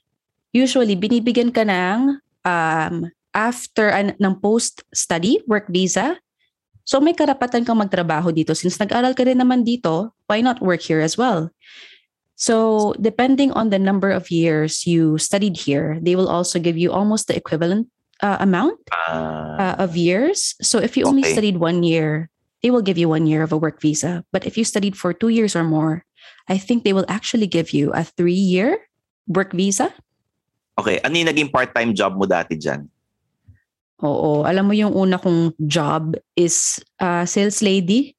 usually 0.53 0.95
binibigyan 0.97 1.49
ka 1.53 1.65
ng 1.65 2.21
um, 2.47 3.11
after 3.35 3.91
an, 3.91 4.15
ng 4.15 4.39
post-study 4.39 5.43
work 5.45 5.67
visa. 5.67 6.15
So 6.87 7.03
may 7.03 7.11
karapatan 7.11 7.67
kang 7.67 7.83
magtrabaho 7.83 8.31
dito. 8.31 8.55
Since 8.55 8.79
nag-aral 8.79 9.11
ka 9.11 9.27
rin 9.27 9.43
naman 9.43 9.67
dito, 9.67 10.15
why 10.31 10.39
not 10.39 10.63
work 10.63 10.79
here 10.79 11.03
as 11.03 11.19
well? 11.19 11.51
So 12.39 12.95
depending 13.01 13.51
on 13.51 13.75
the 13.75 13.81
number 13.81 14.07
of 14.07 14.31
years 14.31 14.87
you 14.87 15.19
studied 15.19 15.59
here, 15.59 15.99
they 15.99 16.15
will 16.15 16.31
also 16.31 16.63
give 16.63 16.79
you 16.79 16.95
almost 16.95 17.27
the 17.27 17.35
equivalent 17.35 17.91
uh, 18.23 18.37
amount 18.39 18.79
Ah, 18.93 19.57
uh, 19.59 19.75
of 19.83 19.99
years. 19.99 20.55
So 20.63 20.79
if 20.79 20.95
you 20.95 21.03
only 21.03 21.27
Okay. 21.27 21.33
studied 21.33 21.57
one 21.59 21.83
year, 21.83 22.31
they 22.63 22.71
will 22.71 22.85
give 22.85 22.97
you 22.97 23.09
one 23.09 23.27
year 23.27 23.43
of 23.43 23.51
a 23.51 23.59
work 23.59 23.81
visa. 23.81 24.23
But 24.31 24.47
if 24.47 24.55
you 24.55 24.63
studied 24.63 24.95
for 24.95 25.11
two 25.11 25.29
years 25.29 25.57
or 25.57 25.65
more, 25.65 26.05
I 26.47 26.57
think 26.57 26.85
they 26.85 26.93
will 26.93 27.09
actually 27.09 27.49
give 27.49 27.75
you 27.75 27.91
a 27.91 28.05
three-year 28.05 28.79
work 29.27 29.51
visa. 29.51 29.91
Okay. 30.77 31.01
Ano 31.01 31.17
yung 31.17 31.29
naging 31.29 31.49
part-time 31.51 31.91
job 31.91 32.15
mo 32.15 32.29
dati 32.29 32.55
dyan? 32.55 32.85
Oo, 34.05 34.45
alam 34.45 34.69
mo 34.69 34.77
yung 34.77 34.93
una 34.93 35.17
kong 35.17 35.57
job 35.65 36.13
is 36.37 36.77
uh, 37.01 37.25
sales 37.25 37.65
lady 37.65 38.13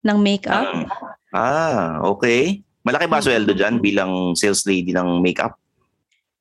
ng 0.00 0.16
makeup. 0.16 0.88
Ah, 1.36 2.00
okay. 2.00 2.64
Malaki 2.80 3.04
ba 3.04 3.20
sweldo 3.20 3.52
dyan 3.52 3.84
bilang 3.84 4.32
sales 4.32 4.64
lady 4.64 4.96
ng 4.96 5.20
makeup? 5.20 5.60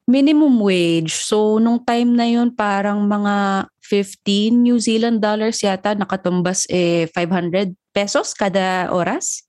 Minimum 0.07 0.63
wage. 0.63 1.11
So 1.11 1.59
nung 1.59 1.83
time 1.83 2.15
na 2.15 2.23
yun 2.31 2.55
parang 2.55 3.03
mga 3.03 3.67
15 3.83 4.55
New 4.55 4.79
Zealand 4.79 5.19
dollars 5.19 5.59
yata 5.59 5.91
nakatumbas 5.91 6.63
eh 6.71 7.11
500 7.11 7.75
pesos 7.91 8.31
kada 8.31 8.87
oras. 8.95 9.43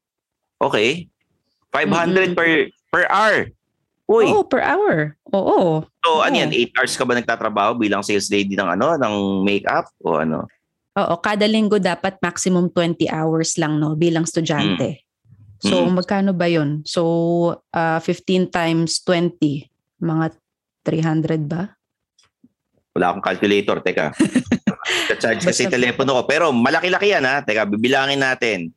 Okay. 0.58 1.06
500 1.70 2.34
Mm-mm. 2.34 2.34
per 2.34 2.50
per 2.90 3.06
hour. 3.06 3.54
Uy, 4.08 4.24
Oo, 4.24 4.40
per 4.48 4.64
hour. 4.64 5.12
Oo. 5.36 5.84
so 5.84 6.08
ano 6.24 6.32
oo. 6.32 6.40
yan, 6.40 6.48
8 6.48 6.72
hours 6.80 6.96
ka 6.96 7.04
ba 7.04 7.12
nagtatrabaho 7.12 7.76
bilang 7.76 8.00
sales 8.00 8.32
lady 8.32 8.56
ng 8.56 8.64
ano, 8.64 8.96
ng 8.96 9.44
makeup 9.44 9.92
o 10.00 10.16
ano? 10.16 10.48
Oo, 10.96 11.14
kada 11.20 11.44
linggo 11.44 11.76
dapat 11.76 12.16
maximum 12.24 12.72
20 12.72 13.04
hours 13.12 13.60
lang 13.60 13.76
no 13.76 13.92
bilang 13.94 14.24
estudyante. 14.24 15.04
So 15.60 15.84
Mm. 15.84 16.00
magkano 16.00 16.30
ba 16.32 16.48
'yon? 16.48 16.82
So 16.88 17.02
uh, 17.74 18.00
15 18.00 18.48
times 18.48 19.04
20, 19.04 19.68
mga 20.00 20.26
300 20.86 21.44
ba? 21.44 21.76
Wala 22.96 23.12
akong 23.12 23.26
calculator, 23.28 23.78
teka. 23.84 24.10
Charge 25.20 25.44
kasi 25.44 25.68
telepono 25.68 26.16
ko. 26.18 26.22
Pero 26.24 26.44
malaki-laki 26.50 27.12
yan 27.12 27.26
ha. 27.28 27.44
Teka, 27.44 27.68
bibilangin 27.68 28.22
natin. 28.22 28.72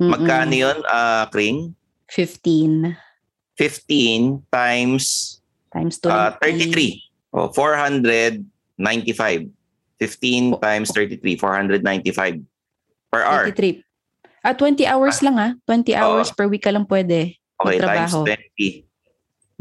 Magkano 0.00 0.54
yun, 0.56 0.78
ah, 0.90 1.28
Kring? 1.30 1.70
15 2.10 2.96
15 3.56 4.42
times 4.50 5.38
times 5.70 5.98
20. 5.98 6.10
ah, 6.10 6.30
33. 6.42 7.02
Oh, 7.34 7.50
495. 7.50 9.50
15 9.98 10.58
times 10.58 10.90
33, 10.90 11.38
495 11.38 12.42
per 13.10 13.22
hour. 13.22 13.46
23. 13.50 13.82
Ah, 14.44 14.52
20 14.52 14.86
hours 14.86 15.22
lang 15.22 15.36
ah. 15.38 15.50
20 15.66 15.94
hours 15.94 16.30
per 16.34 16.46
week 16.50 16.62
ka 16.62 16.74
lang 16.74 16.84
pwede. 16.84 17.38
Okay, 17.58 17.78
times 17.78 18.12
magtrabaho. 18.12 18.26
20. 18.58 18.84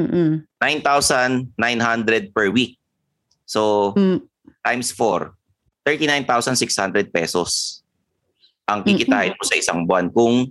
Mm-mm. 0.01 0.29
9,900 0.57 2.33
per 2.33 2.50
week. 2.50 2.81
So, 3.45 3.93
Mm. 3.93 4.25
times 4.65 4.89
4, 4.89 5.38
39,600 5.85 7.13
pesos 7.13 7.83
ang 8.65 8.81
kikitain 8.81 9.35
mo 9.35 9.43
sa 9.43 9.59
isang 9.59 9.85
buwan 9.85 10.09
kung 10.09 10.50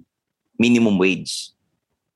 minimum 0.55 0.95
wage. 0.95 1.51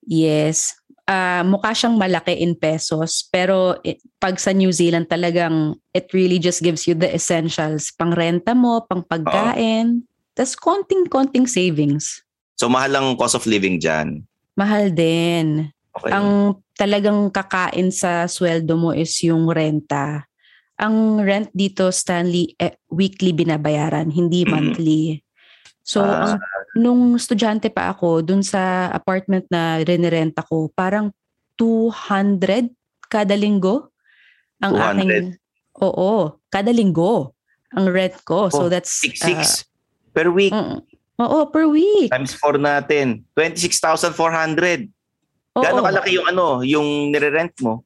Yes. 0.06 0.78
Ah, 1.06 1.46
mukha 1.46 1.70
siyang 1.70 1.94
malaki 1.94 2.34
in 2.34 2.58
pesos, 2.58 3.30
pero 3.30 3.78
i- 3.86 3.94
pag 4.18 4.42
sa 4.42 4.50
New 4.50 4.74
Zealand 4.74 5.06
talagang 5.06 5.78
it 5.94 6.10
really 6.10 6.42
just 6.42 6.58
gives 6.66 6.82
you 6.82 6.98
the 6.98 7.06
essentials. 7.06 7.94
Pang 7.94 8.10
renta 8.10 8.58
mo, 8.58 8.82
pang 8.82 9.06
pagkain, 9.06 10.02
tas 10.34 10.58
konting-konting 10.58 11.46
savings. 11.46 12.26
So, 12.58 12.66
mahal 12.66 12.98
ang 12.98 13.14
cost 13.14 13.38
of 13.38 13.46
living 13.46 13.78
dyan. 13.78 14.26
Mahal 14.58 14.90
din. 14.90 15.70
Okay. 15.94 16.10
Ang 16.10 16.58
talagang 16.74 17.30
kakain 17.30 17.94
sa 17.94 18.26
sweldo 18.26 18.74
mo 18.74 18.90
is 18.90 19.14
yung 19.22 19.46
renta. 19.46 20.26
Ang 20.74 21.22
rent 21.22 21.54
dito, 21.54 21.86
Stanley, 21.88 22.58
eh, 22.58 22.82
weekly 22.90 23.30
binabayaran, 23.30 24.10
hindi 24.10 24.42
Mhm. 24.42 24.50
monthly. 24.50 25.22
So, 25.86 26.02
Ah. 26.02 26.34
ang, 26.34 26.42
nung 26.76 27.16
estudyante 27.16 27.72
pa 27.72 27.96
ako, 27.96 28.20
dun 28.20 28.44
sa 28.44 28.92
apartment 28.92 29.48
na 29.48 29.80
rinirenta 29.80 30.44
ko, 30.44 30.68
parang 30.70 31.10
200 31.56 32.70
kada 33.08 33.32
linggo. 33.32 33.88
Ang 34.60 34.76
200? 34.76 34.80
aking, 34.80 35.26
oo, 35.80 36.36
kada 36.52 36.70
linggo 36.70 37.32
ang 37.72 37.88
rent 37.88 38.16
ko. 38.22 38.48
Oh, 38.48 38.52
so, 38.52 38.68
that's, 38.68 38.92
6,600 39.02 39.66
per 40.16 40.28
week. 40.32 40.52
uh, 40.52 40.80
oo, 41.20 41.38
per 41.52 41.68
week. 41.68 42.12
Times 42.12 42.36
4 42.38 42.60
natin. 42.60 43.24
26,400. 43.36 44.88
Oo. 45.56 45.64
Gano'ng 45.64 45.84
kalaki 45.84 46.10
yung 46.16 46.26
ano, 46.28 46.60
yung 46.64 47.12
nire-rent 47.12 47.56
mo? 47.64 47.84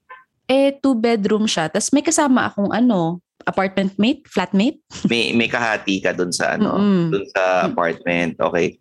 Eh, 0.50 0.74
two 0.82 0.98
bedroom 0.98 1.46
siya. 1.46 1.70
Tapos 1.70 1.94
may 1.94 2.02
kasama 2.02 2.50
akong 2.50 2.74
ano, 2.74 3.22
apartment 3.50 3.98
mate, 3.98 4.22
flatmate. 4.30 4.78
May 5.10 5.34
may 5.34 5.50
kahati 5.50 5.98
ka 5.98 6.14
doon 6.14 6.30
sa 6.30 6.54
ano, 6.54 6.78
Mm-mm. 6.78 7.10
doon 7.10 7.26
sa 7.34 7.66
apartment. 7.66 8.38
Okay. 8.38 8.78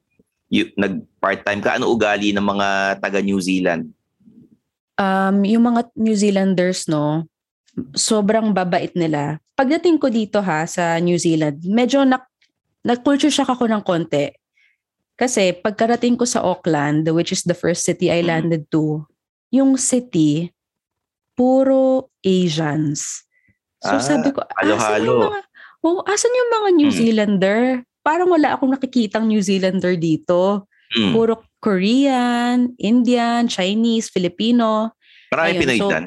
You, 0.50 0.70
nag 0.78 1.06
part-time 1.22 1.62
ka. 1.62 1.78
Ano 1.78 1.94
ugali 1.94 2.34
ng 2.34 2.42
mga 2.42 3.02
taga 3.02 3.22
New 3.22 3.38
Zealand? 3.38 3.94
Um, 4.98 5.46
yung 5.46 5.70
mga 5.70 5.94
New 5.94 6.18
Zealanders, 6.18 6.90
no, 6.90 7.30
sobrang 7.94 8.52
babait 8.52 8.92
nila. 8.98 9.38
Pagdating 9.54 10.02
ko 10.02 10.10
dito 10.10 10.42
ha, 10.42 10.66
sa 10.66 10.98
New 11.00 11.16
Zealand, 11.22 11.62
medyo 11.64 12.04
na, 12.04 12.20
nag-culture 12.84 13.32
shock 13.32 13.52
ako 13.52 13.70
ng 13.70 13.84
konti. 13.84 14.32
Kasi 15.20 15.52
pagkarating 15.52 16.16
ko 16.16 16.24
sa 16.24 16.40
Auckland, 16.44 17.04
which 17.12 17.36
is 17.36 17.44
the 17.44 17.56
first 17.56 17.84
city 17.84 18.08
I 18.08 18.24
landed 18.24 18.72
to, 18.72 19.04
yung 19.52 19.76
city, 19.76 20.56
puro 21.36 22.08
Asians. 22.24 23.28
So 23.80 23.96
Ah, 23.96 24.04
sabi 24.04 24.30
ko, 24.30 24.44
asan 24.44 24.56
halo-halo." 24.76 25.04
yung 25.08 25.24
mga, 25.32 25.40
oh, 25.82 26.00
asan 26.04 26.32
yung 26.32 26.52
mga 26.52 26.68
New 26.76 26.92
Mm. 26.92 26.98
Zealander? 26.98 27.60
Parang 28.00 28.28
wala 28.28 28.56
akong 28.56 28.72
nakikitang 28.72 29.26
New 29.26 29.40
Zealander 29.40 29.96
dito. 29.96 30.68
Mm. 30.92 31.14
Puro 31.14 31.34
Korean, 31.60 32.74
Indian, 32.76 33.46
Chinese, 33.46 34.10
Filipino. 34.10 34.92
Marami 35.30 35.48
Ayun, 35.50 35.62
Pinoy 35.62 35.78
so- 35.78 35.92
dyan. 35.92 36.06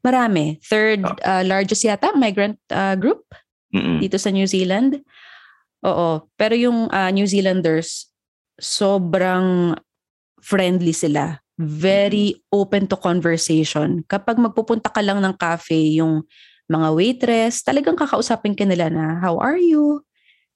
Marami. 0.00 0.44
Third 0.60 1.00
Ah. 1.02 1.40
uh, 1.40 1.42
largest 1.42 1.80
yata 1.80 2.12
migrant 2.12 2.60
uh, 2.68 2.92
group 2.94 3.24
Mm-mm. 3.72 3.98
dito 3.98 4.16
sa 4.16 4.28
New 4.28 4.44
Zealand. 4.44 5.00
Oo. 5.80 6.28
Pero 6.34 6.52
yung 6.54 6.88
uh, 6.88 7.10
New 7.10 7.24
Zealanders, 7.24 8.12
sobrang 8.58 9.76
friendly 10.40 10.92
sila. 10.92 11.40
Very 11.56 12.44
open 12.50 12.84
to 12.84 12.96
conversation. 12.96 14.02
Kapag 14.04 14.36
magpupunta 14.36 14.90
ka 14.90 15.00
lang 15.00 15.22
ng 15.22 15.34
cafe, 15.34 15.96
yung 15.96 16.26
mga 16.70 16.88
waitress, 16.96 17.60
talagang 17.60 17.96
kakausapin 17.96 18.56
ka 18.56 18.64
nila 18.64 18.88
na, 18.88 19.20
how 19.20 19.36
are 19.40 19.60
you? 19.60 20.00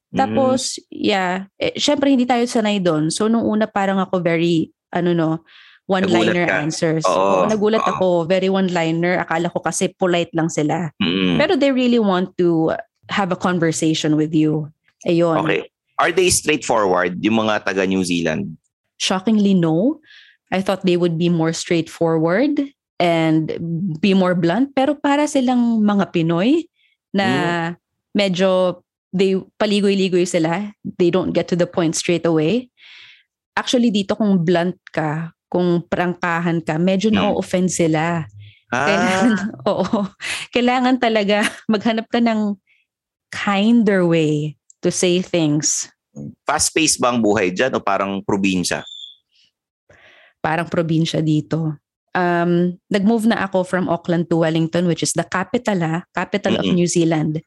Tapos, 0.08 0.80
yeah, 0.88 1.52
eh, 1.60 1.76
syempre 1.76 2.08
hindi 2.08 2.24
tayo 2.24 2.40
sanay 2.48 2.80
doon. 2.80 3.12
So, 3.12 3.28
nung 3.28 3.44
una 3.44 3.68
parang 3.68 4.00
ako 4.00 4.24
very, 4.24 4.72
ano 4.88 5.12
no, 5.12 5.44
one-liner 5.84 6.48
answers. 6.48 7.04
Oo. 7.04 7.12
Oo, 7.12 7.48
nagulat 7.48 7.84
Oo. 7.84 7.92
ako, 7.92 8.06
very 8.24 8.48
one-liner. 8.48 9.20
Akala 9.20 9.52
ko 9.52 9.60
kasi 9.60 9.92
polite 10.00 10.32
lang 10.32 10.48
sila. 10.48 10.92
Mm. 10.96 11.36
Pero 11.36 11.60
they 11.60 11.72
really 11.72 12.00
want 12.00 12.32
to 12.40 12.72
have 13.12 13.32
a 13.32 13.36
conversation 13.36 14.16
with 14.16 14.32
you. 14.32 14.68
Ayun. 15.04 15.44
Okay. 15.44 15.68
Are 16.00 16.12
they 16.12 16.32
straightforward, 16.32 17.20
yung 17.20 17.44
mga 17.44 17.68
taga 17.68 17.84
New 17.84 18.04
Zealand? 18.04 18.56
Shockingly, 18.96 19.52
no. 19.52 20.00
I 20.48 20.64
thought 20.64 20.88
they 20.88 20.96
would 20.96 21.20
be 21.20 21.28
more 21.28 21.52
straightforward 21.52 22.64
and 22.98 23.54
be 23.98 24.12
more 24.12 24.34
blunt. 24.34 24.74
Pero 24.74 24.98
para 24.98 25.24
silang 25.26 25.80
mga 25.80 26.10
Pinoy 26.12 26.66
na 27.14 27.26
medyo 28.12 28.82
they 29.08 29.38
paligoy-ligoy 29.56 30.28
sila. 30.28 30.68
They 30.84 31.08
don't 31.08 31.32
get 31.32 31.48
to 31.48 31.56
the 31.56 31.64
point 31.64 31.96
straight 31.96 32.28
away. 32.28 32.68
Actually, 33.56 33.88
dito 33.90 34.14
kung 34.14 34.44
blunt 34.44 34.76
ka, 34.92 35.32
kung 35.48 35.80
prangkahan 35.82 36.60
ka, 36.60 36.76
medyo 36.76 37.08
Mm. 37.08 37.16
na-offend 37.16 37.72
sila. 37.72 38.28
Ah, 38.68 38.84
Kailangan, 38.84 39.32
oo. 39.72 40.00
Kailangan 40.52 40.96
talaga 41.00 41.48
maghanap 41.66 42.04
ka 42.12 42.20
ng 42.20 42.52
kinder 43.32 44.04
way 44.04 44.54
to 44.84 44.92
say 44.92 45.24
things. 45.24 45.88
fast-paced 46.44 46.98
ba 46.98 47.14
ang 47.14 47.22
buhay 47.22 47.48
dyan 47.54 47.70
o 47.74 47.80
parang 47.80 48.18
probinsya? 48.20 48.82
Parang 50.42 50.66
probinsya 50.66 51.22
dito. 51.22 51.78
Um, 52.12 52.76
nag-move 52.88 53.28
na 53.28 53.44
ako 53.44 53.64
from 53.64 53.86
Auckland 53.86 54.28
to 54.28 54.40
Wellington, 54.40 54.88
which 54.88 55.02
is 55.02 55.12
the 55.12 55.24
capital, 55.24 55.78
ha? 55.80 56.04
capital 56.10 56.56
of 56.56 56.64
Mhm. 56.64 56.74
New 56.74 56.88
Zealand. 56.88 57.40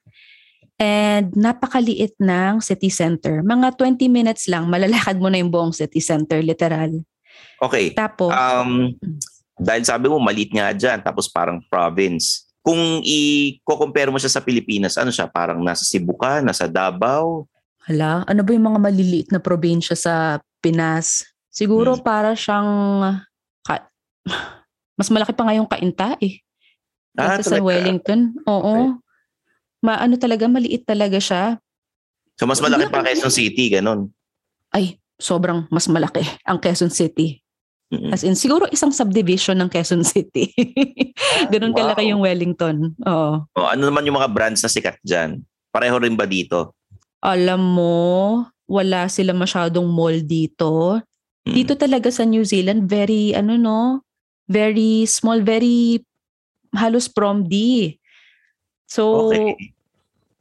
And 0.82 1.30
napakaliit 1.34 2.18
ng 2.18 2.58
city 2.60 2.90
center. 2.90 3.46
Mga 3.46 3.78
20 3.78 4.10
minutes 4.10 4.50
lang, 4.50 4.66
malalakad 4.66 5.22
mo 5.22 5.30
na 5.30 5.38
yung 5.38 5.54
buong 5.54 5.74
city 5.74 6.02
center, 6.02 6.42
literal. 6.42 6.90
Okay. 7.62 7.94
Tapos, 7.94 8.34
Um, 8.34 8.98
dahil 9.54 9.86
sabi 9.86 10.10
mo, 10.10 10.18
malit 10.18 10.50
nga 10.50 10.74
dyan, 10.74 10.98
tapos 11.06 11.30
parang 11.30 11.62
province. 11.70 12.50
Kung 12.62 13.02
i-compare 13.02 14.10
mo 14.10 14.18
siya 14.18 14.34
sa 14.34 14.42
Pilipinas, 14.42 14.98
ano 14.98 15.10
siya? 15.10 15.30
Parang 15.30 15.62
nasa 15.62 15.86
Cebu 15.86 16.18
ka, 16.18 16.42
nasa 16.42 16.66
Davao? 16.66 17.46
Hala, 17.86 18.22
ano 18.26 18.42
ba 18.42 18.54
yung 18.54 18.70
mga 18.74 18.82
maliliit 18.82 19.28
na 19.34 19.42
probinsya 19.42 19.98
sa 19.98 20.14
Pinas? 20.62 21.26
Siguro 21.50 21.98
Hmm. 21.98 22.06
para 22.06 22.34
siyang 22.34 22.70
mas 25.00 25.10
malaki 25.10 25.34
pa 25.34 25.44
nga 25.48 25.58
yung 25.58 25.70
Kainta 25.70 26.18
eh. 26.22 26.42
Ah, 27.18 27.42
sa? 27.44 27.60
Wellington. 27.60 28.38
Oo. 28.48 28.98
Maano 29.82 30.16
talaga, 30.16 30.46
maliit 30.48 30.86
talaga 30.86 31.18
siya. 31.18 31.58
So 32.38 32.48
mas 32.48 32.62
malaki 32.62 32.88
pa 32.90 33.04
Quezon 33.04 33.34
City, 33.34 33.70
ganun. 33.70 34.10
Ay, 34.72 35.02
sobrang 35.20 35.68
mas 35.70 35.86
malaki 35.92 36.24
ang 36.48 36.58
Quezon 36.62 36.94
City. 36.94 37.42
Mm-mm. 37.92 38.16
As 38.16 38.24
in, 38.24 38.40
siguro 38.40 38.72
isang 38.72 38.96
subdivision 38.96 39.60
ng 39.60 39.68
Quezon 39.68 40.08
City. 40.08 40.48
Ganun 41.52 41.76
wow. 41.76 41.92
kalaki 41.92 42.08
yung 42.08 42.24
Wellington. 42.24 42.96
Oo. 43.04 43.44
Oh, 43.44 43.68
ano 43.68 43.92
naman 43.92 44.08
yung 44.08 44.16
mga 44.16 44.32
brands 44.32 44.64
na 44.64 44.72
sikat 44.72 44.96
dyan? 45.04 45.44
Pareho 45.76 46.00
rin 46.00 46.16
ba 46.16 46.24
dito? 46.24 46.72
Alam 47.20 47.60
mo, 47.60 48.00
wala 48.64 49.12
sila 49.12 49.36
masyadong 49.36 49.92
mall 49.92 50.24
dito. 50.24 51.04
Mm. 51.44 51.52
Dito 51.52 51.74
talaga 51.76 52.08
sa 52.08 52.24
New 52.24 52.48
Zealand, 52.48 52.88
very, 52.88 53.36
ano 53.36 53.60
no, 53.60 54.08
very 54.50 55.06
small, 55.06 55.42
very 55.42 56.02
halos 56.72 57.12
prom 57.12 57.46
D. 57.46 57.98
So, 58.88 59.32
Okay. 59.32 59.74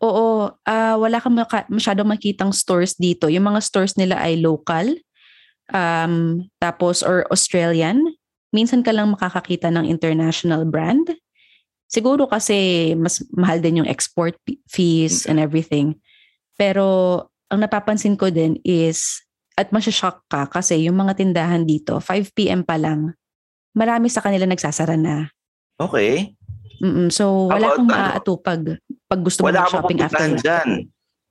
oo, 0.03 0.51
ah, 0.67 0.97
wala 0.99 1.19
kang 1.23 1.37
maka- 1.37 1.69
masyadong 1.71 2.09
makitang 2.09 2.55
stores 2.55 2.97
dito. 2.97 3.29
Yung 3.31 3.47
mga 3.47 3.61
stores 3.63 3.95
nila 3.99 4.19
ay 4.19 4.39
local, 4.41 4.95
um, 5.75 6.47
tapos 6.59 7.03
or 7.03 7.27
Australian. 7.31 8.03
Minsan 8.51 8.83
ka 8.83 8.91
lang 8.91 9.15
makakakita 9.15 9.71
ng 9.71 9.87
international 9.87 10.67
brand. 10.67 11.15
Siguro 11.87 12.27
kasi 12.27 12.93
mas 12.99 13.23
mahal 13.35 13.63
din 13.63 13.83
yung 13.83 13.91
export 13.91 14.35
fees 14.67 15.27
and 15.27 15.39
everything. 15.39 15.95
Pero 16.59 17.27
ang 17.51 17.63
napapansin 17.63 18.15
ko 18.15 18.31
din 18.31 18.59
is, 18.63 19.23
at 19.59 19.75
masyashock 19.75 20.23
ka 20.31 20.47
kasi 20.47 20.87
yung 20.87 20.99
mga 20.99 21.19
tindahan 21.19 21.67
dito, 21.67 21.99
5 21.99 22.31
p.m. 22.35 22.63
pa 22.63 22.79
lang, 22.79 23.15
marami 23.73 24.07
sa 24.07 24.21
kanila 24.21 24.45
nagsasara 24.45 24.95
na. 24.95 25.29
Okay. 25.77 26.35
Mm-mm. 26.81 27.09
So, 27.09 27.49
wala 27.49 27.71
About 27.71 27.77
kang 27.77 27.89
ano? 27.89 27.95
maaatupag 27.95 28.61
pag 29.05 29.21
gusto 29.21 29.43
mo 29.43 29.49
Wala 29.49 29.65
mag-shopping 29.65 30.01
after 30.01 30.29
work. 30.29 30.41
dyan. 30.41 30.69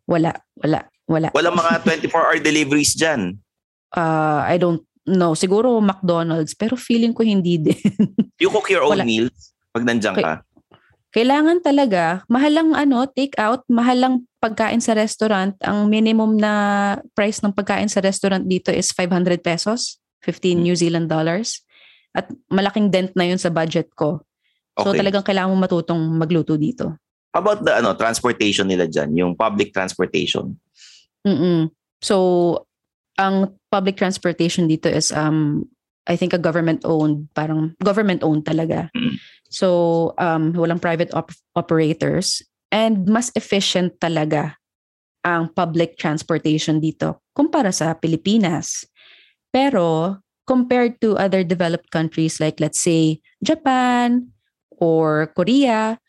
Wala, 0.06 0.32
wala, 0.56 0.80
wala. 1.06 1.28
Walang 1.32 1.58
mga 1.58 1.72
24-hour 1.86 2.38
deliveries 2.40 2.94
dyan. 2.94 3.38
Uh, 3.90 4.46
I 4.46 4.58
don't 4.58 4.82
know. 5.04 5.34
Siguro 5.34 5.78
McDonald's, 5.80 6.54
pero 6.54 6.78
feeling 6.78 7.14
ko 7.14 7.26
hindi 7.26 7.58
din. 7.66 7.78
You 8.38 8.50
cook 8.50 8.70
your 8.70 8.86
own 8.86 8.94
Wala. 8.94 9.06
meals 9.06 9.54
pag 9.70 9.86
nandyan 9.86 10.14
Okay. 10.14 10.26
ka. 10.26 10.34
Kailangan 11.10 11.66
talaga, 11.66 12.22
mahal 12.30 12.54
lang 12.54 12.70
ano, 12.78 13.10
take 13.10 13.34
out, 13.42 13.66
mahal 13.66 13.98
lang 13.98 14.14
pagkain 14.38 14.78
sa 14.78 14.94
restaurant. 14.94 15.58
Ang 15.66 15.90
minimum 15.90 16.38
na 16.38 16.54
price 17.18 17.42
ng 17.42 17.50
pagkain 17.50 17.90
sa 17.90 17.98
restaurant 17.98 18.46
dito 18.46 18.70
is 18.70 18.94
500 18.94 19.42
pesos, 19.42 19.98
15 20.22 20.54
Hmm. 20.54 20.70
New 20.70 20.78
Zealand 20.78 21.10
dollars. 21.10 21.66
At 22.16 22.32
malaking 22.50 22.90
dent 22.90 23.14
na 23.14 23.30
yun 23.30 23.38
sa 23.38 23.54
budget 23.54 23.94
ko. 23.94 24.26
So 24.80 24.96
Okay. 24.96 25.04
talagang 25.04 25.26
kailangan 25.28 25.52
mo 25.52 25.58
matutong 25.60 26.02
magluto 26.16 26.56
dito. 26.56 26.96
How 27.36 27.46
about 27.46 27.62
the 27.62 27.78
ano, 27.78 27.94
transportation 27.94 28.66
nila 28.66 28.90
dyan? 28.90 29.14
Yung 29.14 29.32
public 29.38 29.70
transportation. 29.70 30.58
Mm-mm. 31.28 31.70
So, 32.02 32.16
ang 33.20 33.54
public 33.70 34.00
transportation 34.00 34.66
dito 34.66 34.88
is, 34.88 35.12
um, 35.12 35.68
I 36.08 36.16
think 36.16 36.34
a 36.34 36.42
government-owned, 36.42 37.30
parang 37.36 37.76
government-owned 37.84 38.48
talaga. 38.48 38.90
Mm. 38.96 39.20
So, 39.52 39.68
um, 40.18 40.56
walang 40.56 40.82
private 40.82 41.14
op- 41.14 41.36
operators. 41.54 42.42
And 42.72 43.06
mas 43.06 43.30
efficient 43.36 44.00
talaga 44.00 44.58
ang 45.26 45.52
public 45.52 46.00
transportation 46.00 46.80
dito 46.80 47.28
kumpara 47.36 47.76
sa 47.76 47.94
Pilipinas. 47.94 48.88
Pero, 49.52 50.18
compared 50.50 50.98
to 50.98 51.14
other 51.22 51.46
developed 51.46 51.94
countries 51.94 52.42
like 52.42 52.58
let's 52.58 52.82
say 52.82 53.22
Japan 53.46 54.34
or 54.82 55.30
Korea, 55.38 56.02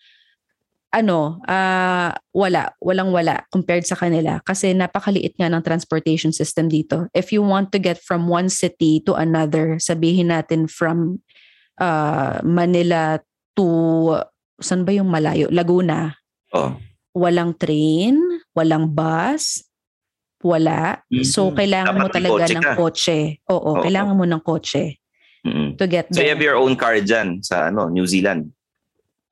ano, 0.96 1.44
ah 1.44 2.16
wala, 2.32 2.72
walang 2.80 3.12
wala 3.12 3.44
compared 3.52 3.84
sa 3.84 4.00
kanila 4.00 4.40
kasi 4.40 4.72
napakaliit 4.72 5.36
nga 5.36 5.52
ng 5.52 5.60
transportation 5.60 6.32
system 6.32 6.72
dito. 6.72 7.12
If 7.12 7.36
you 7.36 7.44
want 7.44 7.68
to 7.76 7.78
get 7.78 8.00
from 8.00 8.32
one 8.32 8.48
city 8.48 9.04
to 9.04 9.12
another, 9.12 9.76
sabihin 9.76 10.32
natin 10.32 10.72
from 10.72 11.20
ah, 11.76 12.40
Manila 12.40 13.20
to 13.60 13.68
saan 14.60 14.88
ba 14.88 14.92
yung 14.96 15.08
malayo? 15.12 15.48
Laguna. 15.52 16.16
Oh. 16.56 16.76
Walang 17.16 17.58
train, 17.58 18.16
walang 18.54 18.94
bus, 18.94 19.66
wala. 20.40 21.04
So 21.22 21.48
Mhm. 21.50 21.56
kailangan 21.56 21.94
Dapat 21.94 22.02
mo 22.02 22.08
talaga 22.10 22.32
kotse 22.32 22.54
ng 22.54 22.64
ka. 22.64 22.72
kotse. 22.76 23.18
Oo, 23.48 23.60
Oo. 23.76 23.82
kailangan 23.84 24.16
mo 24.16 24.24
ng 24.24 24.42
kotse 24.42 24.84
Mm-mm. 25.44 25.68
to 25.76 25.84
get 25.84 26.08
So 26.08 26.20
you 26.20 26.28
there. 26.28 26.32
have 26.32 26.42
your 26.42 26.56
own 26.56 26.74
car 26.74 26.96
dyan 27.00 27.44
sa 27.44 27.68
ano, 27.68 27.88
New 27.88 28.04
Zealand. 28.04 28.52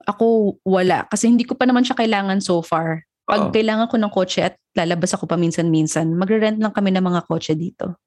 Ako 0.04 0.56
wala 0.64 1.04
kasi 1.08 1.28
hindi 1.28 1.44
ko 1.44 1.52
pa 1.52 1.68
naman 1.68 1.84
siya 1.84 1.96
kailangan 1.96 2.40
so 2.40 2.60
far. 2.60 3.04
Pag 3.28 3.48
Oo. 3.48 3.52
kailangan 3.52 3.92
ko 3.92 4.00
ng 4.00 4.08
kotse 4.08 4.40
at 4.40 4.56
lalabas 4.72 5.12
ako 5.12 5.28
paminsan-minsan, 5.28 6.16
magre-rent 6.16 6.56
lang 6.60 6.72
kami 6.72 6.92
ng 6.92 7.04
mga 7.04 7.28
kotse 7.28 7.52
dito. 7.52 8.00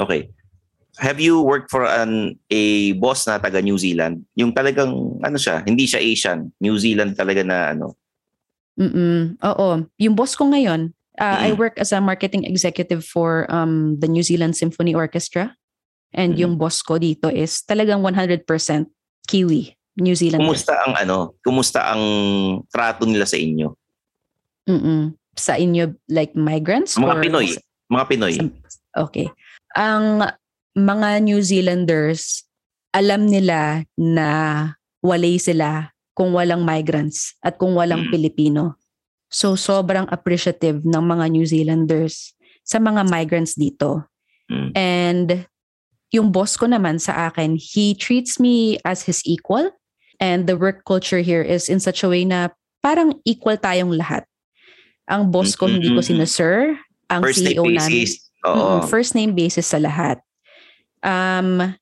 Okay. 0.00 0.32
Have 0.96 1.20
you 1.20 1.40
worked 1.40 1.68
for 1.68 1.84
an 1.84 2.36
a 2.48 2.92
boss 2.96 3.24
na 3.24 3.36
taga 3.36 3.60
New 3.60 3.76
Zealand? 3.76 4.24
Yung 4.36 4.52
talagang 4.52 4.92
ano 5.20 5.36
siya, 5.36 5.60
hindi 5.64 5.84
siya 5.84 6.00
Asian, 6.00 6.52
New 6.60 6.76
Zealand 6.76 7.16
talaga 7.16 7.40
na 7.40 7.72
ano. 7.72 7.96
Mm. 8.76 9.36
Oo. 9.40 9.84
Yung 10.00 10.16
boss 10.16 10.32
ko 10.32 10.48
ngayon, 10.48 10.92
uh, 11.18 11.38
I 11.42 11.52
Mm. 11.52 11.58
work 11.58 11.74
as 11.76 11.92
a 11.92 12.00
marketing 12.00 12.44
executive 12.44 13.04
for 13.04 13.44
um, 13.48 13.98
the 13.98 14.08
New 14.08 14.22
Zealand 14.22 14.56
Symphony 14.56 14.94
Orchestra. 14.94 15.56
And 16.12 16.36
Mm. 16.36 16.38
yung 16.38 16.52
boss 16.56 16.80
ko 16.80 16.96
dito 16.96 17.28
is 17.28 17.64
talagang 17.64 18.00
100% 18.00 18.44
Kiwi, 19.24 19.72
New 19.96 20.12
Zealand. 20.12 20.44
Kumusta 20.44 20.76
ang 20.84 20.94
ano? 20.94 21.36
Kumusta 21.40 21.80
ang 21.88 22.02
trato 22.68 23.08
nila 23.08 23.24
sa 23.24 23.36
inyo? 23.36 23.72
Mm-mm. 24.68 25.16
Sa 25.34 25.56
inyo, 25.56 25.96
like 26.06 26.36
migrants? 26.36 26.94
Mga 26.94 27.08
or 27.08 27.20
Pinoy. 27.24 27.46
Mga 27.88 28.04
Pinoy. 28.06 28.34
Sa- 28.36 28.60
Okay. 29.08 29.24
Ang 29.72 30.20
mga 30.76 31.08
New 31.24 31.40
Zealanders, 31.40 32.44
alam 32.92 33.24
nila 33.24 33.88
na 33.96 34.28
walay 35.00 35.40
sila 35.40 35.88
kung 36.12 36.36
walang 36.36 36.60
migrants 36.60 37.32
at 37.40 37.56
kung 37.56 37.72
walang 37.72 38.04
Mm. 38.06 38.12
Pilipino. 38.12 38.76
So 39.32 39.56
sobrang 39.56 40.06
appreciative 40.12 40.84
ng 40.84 41.04
mga 41.08 41.24
New 41.32 41.48
Zealanders 41.48 42.36
sa 42.62 42.76
mga 42.76 43.08
migrants 43.08 43.56
dito. 43.56 44.04
Mm. 44.52 44.70
And 44.76 45.28
yung 46.12 46.28
boss 46.28 46.60
ko 46.60 46.68
naman 46.68 47.00
sa 47.00 47.32
akin, 47.32 47.56
he 47.56 47.96
treats 47.96 48.36
me 48.36 48.76
as 48.84 49.02
his 49.08 49.24
equal. 49.24 49.72
And 50.20 50.44
the 50.44 50.54
work 50.54 50.84
culture 50.84 51.24
here 51.24 51.42
is 51.42 51.72
in 51.72 51.80
such 51.80 52.04
a 52.04 52.08
way 52.12 52.28
na 52.28 52.52
parang 52.84 53.18
equal 53.24 53.56
tayong 53.56 53.96
lahat. 53.96 54.28
Ang 55.08 55.32
boss 55.32 55.56
ko, 55.56 55.66
hindi 55.66 55.90
ko 55.90 55.98
Mm-mm. 55.98 56.12
sinasir. 56.12 56.78
Ang 57.10 57.24
First 57.24 57.42
name 57.42 57.56
CEO 57.56 57.64
namin, 57.66 58.04
basis. 58.04 58.12
Oo. 58.46 58.68
Mm, 58.78 58.80
first 58.86 59.12
name 59.16 59.32
basis 59.34 59.66
sa 59.66 59.80
lahat. 59.80 60.20
Um, 61.02 61.74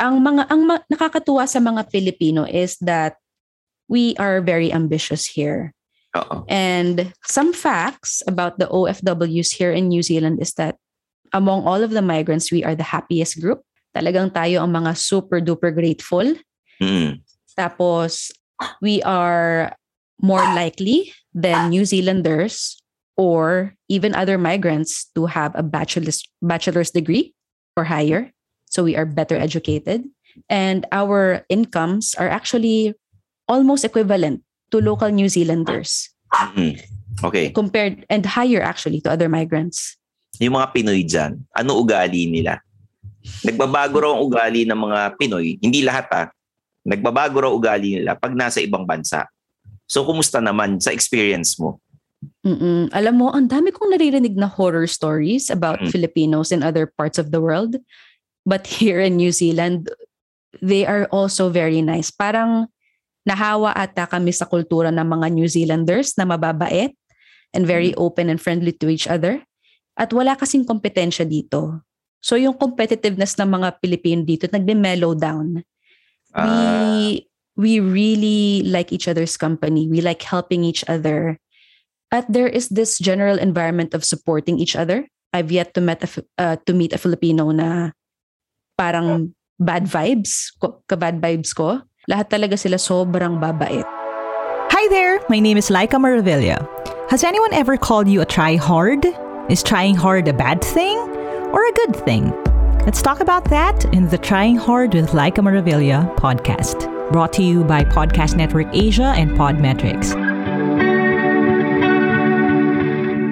ang 0.00 0.14
mga 0.24 0.42
ang 0.48 0.60
ma- 0.66 0.86
nakakatuwa 0.88 1.44
sa 1.44 1.60
mga 1.60 1.86
Pilipino 1.92 2.48
is 2.48 2.80
that 2.82 3.20
we 3.86 4.16
are 4.16 4.40
very 4.40 4.72
ambitious 4.72 5.28
here. 5.28 5.76
Oo. 6.16 6.42
And 6.50 7.14
some 7.22 7.52
facts 7.54 8.22
about 8.26 8.58
the 8.58 8.66
OFWs 8.66 9.54
here 9.54 9.70
in 9.70 9.88
New 9.88 10.02
Zealand 10.02 10.42
is 10.42 10.54
that 10.58 10.76
among 11.32 11.62
all 11.66 11.82
of 11.82 11.94
the 11.94 12.02
migrants, 12.02 12.50
we 12.50 12.64
are 12.64 12.74
the 12.74 12.86
happiest 12.86 13.38
group. 13.38 13.62
Talagang 13.94 14.34
tayo 14.34 14.62
ang 14.62 14.74
mga 14.74 14.98
super 14.98 15.38
duper 15.38 15.70
grateful. 15.70 16.26
Mm. 16.82 17.22
Tapos, 17.54 18.30
we 18.82 19.02
are 19.02 19.74
more 20.18 20.42
likely 20.54 21.14
than 21.34 21.70
New 21.70 21.84
Zealanders 21.86 22.82
or 23.16 23.74
even 23.88 24.14
other 24.14 24.38
migrants 24.38 25.06
to 25.14 25.26
have 25.26 25.54
a 25.54 25.62
bachelor's, 25.62 26.26
bachelor's 26.42 26.90
degree 26.90 27.34
or 27.76 27.84
higher. 27.84 28.32
So 28.66 28.84
we 28.84 28.96
are 28.96 29.06
better 29.06 29.36
educated. 29.36 30.04
And 30.48 30.86
our 30.92 31.44
incomes 31.48 32.14
are 32.14 32.28
actually 32.28 32.94
almost 33.48 33.84
equivalent 33.84 34.42
to 34.70 34.78
local 34.80 35.10
New 35.10 35.28
Zealanders 35.28 36.10
Mm. 36.30 36.78
Okay. 37.26 37.50
compared 37.50 38.06
and 38.06 38.22
higher 38.24 38.62
actually 38.62 39.02
to 39.02 39.10
other 39.10 39.28
migrants. 39.28 39.98
Yung 40.38 40.54
mga 40.56 40.70
Pinoy 40.72 41.02
dyan, 41.04 41.42
ano 41.52 41.76
ugali 41.76 42.30
nila? 42.30 42.62
Nagbabago 43.44 44.00
raw 44.00 44.10
ang 44.16 44.24
ugali 44.24 44.64
ng 44.64 44.78
mga 44.78 45.00
Pinoy. 45.20 45.60
Hindi 45.60 45.84
lahat 45.84 46.06
ah. 46.14 46.26
Nagbabago 46.86 47.36
raw 47.44 47.52
ugali 47.52 48.00
nila 48.00 48.16
pag 48.16 48.32
nasa 48.32 48.62
ibang 48.64 48.88
bansa. 48.88 49.28
So, 49.84 50.06
kumusta 50.06 50.38
naman 50.40 50.80
sa 50.80 50.94
experience 50.94 51.58
mo? 51.58 51.82
Mm-mm. 52.46 52.88
Alam 52.94 53.14
mo, 53.20 53.26
ang 53.34 53.50
dami 53.50 53.74
kong 53.74 53.92
naririnig 53.92 54.38
na 54.38 54.48
horror 54.48 54.86
stories 54.86 55.50
about 55.50 55.82
Mm. 55.82 55.90
Filipinos 55.92 56.54
in 56.54 56.62
other 56.64 56.88
parts 56.88 57.18
of 57.18 57.34
the 57.34 57.42
world. 57.42 57.76
But 58.48 58.64
here 58.64 59.02
in 59.02 59.20
New 59.20 59.34
Zealand, 59.34 59.92
they 60.62 60.88
are 60.88 61.04
also 61.12 61.52
very 61.52 61.84
nice. 61.84 62.08
Parang 62.08 62.72
nahawa 63.24 63.76
ata 63.76 64.08
kami 64.08 64.32
sa 64.32 64.48
kultura 64.48 64.88
ng 64.88 65.04
mga 65.04 65.26
New 65.32 65.48
Zealanders 65.48 66.16
na 66.16 66.24
mababait 66.24 66.96
and 67.52 67.66
very 67.66 67.92
open 67.98 68.30
and 68.30 68.40
friendly 68.40 68.72
to 68.72 68.88
each 68.88 69.10
other. 69.10 69.42
At 69.98 70.14
wala 70.14 70.38
kasing 70.38 70.64
kompetensya 70.64 71.28
dito. 71.28 71.84
So 72.20 72.36
yung 72.36 72.56
competitiveness 72.56 73.36
ng 73.40 73.48
mga 73.48 73.80
Pilipino 73.80 74.20
dito 74.24 74.48
nagme-mellow 74.48 75.16
down. 75.16 75.64
Ah, 76.36 76.46
we 77.00 77.26
we 77.56 77.72
really 77.80 78.62
like 78.64 78.92
each 78.92 79.08
other's 79.08 79.36
company. 79.36 79.88
We 79.88 80.00
like 80.00 80.22
helping 80.22 80.62
each 80.64 80.84
other. 80.86 81.40
At 82.12 82.28
there 82.30 82.48
is 82.48 82.70
this 82.70 83.00
general 83.00 83.38
environment 83.38 83.94
of 83.94 84.06
supporting 84.06 84.58
each 84.58 84.76
other. 84.76 85.08
I've 85.30 85.50
yet 85.50 85.74
to 85.74 85.80
met 85.80 86.02
a, 86.02 86.08
uh, 86.38 86.56
to 86.66 86.72
meet 86.74 86.92
a 86.92 86.98
Filipino 86.98 87.50
na 87.54 87.94
parang 88.74 89.34
bad 89.60 89.86
vibes, 89.86 90.56
ko, 90.58 90.82
ka-bad 90.88 91.22
vibes 91.22 91.54
ko. 91.54 91.84
Lahat 92.08 92.32
talaga 92.32 92.56
sila 92.56 92.80
sobrang 92.80 93.36
babait. 93.36 93.84
Hi 94.72 94.84
there, 94.88 95.20
my 95.28 95.36
name 95.36 95.60
is 95.60 95.68
Laika 95.68 96.00
Maravilla. 96.00 96.56
Has 97.12 97.20
anyone 97.20 97.52
ever 97.52 97.76
called 97.76 98.08
you 98.08 98.24
a 98.24 98.28
try 98.28 98.56
hard? 98.56 99.04
Is 99.52 99.60
trying 99.60 100.00
hard 100.00 100.24
a 100.24 100.32
bad 100.32 100.64
thing 100.64 100.96
or 101.52 101.60
a 101.60 101.74
good 101.84 101.92
thing? 102.08 102.32
Let's 102.88 103.04
talk 103.04 103.20
about 103.20 103.44
that 103.52 103.84
in 103.92 104.08
the 104.08 104.16
Trying 104.16 104.56
Hard 104.56 104.96
with 104.96 105.12
Laika 105.12 105.44
Maravilla 105.44 106.08
podcast, 106.16 106.88
brought 107.12 107.36
to 107.36 107.44
you 107.44 107.68
by 107.68 107.84
Podcast 107.84 108.32
Network 108.32 108.72
Asia 108.72 109.12
and 109.12 109.36
Podmetrics. 109.36 110.16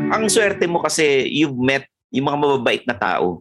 ang 0.08 0.26
swerte 0.26 0.66
mo 0.68 0.82
kasi 0.82 1.24
you've 1.30 1.56
met 1.56 1.88
yung 2.10 2.26
mga 2.28 2.36
mababait 2.42 2.82
na 2.84 2.96
tao 2.96 3.40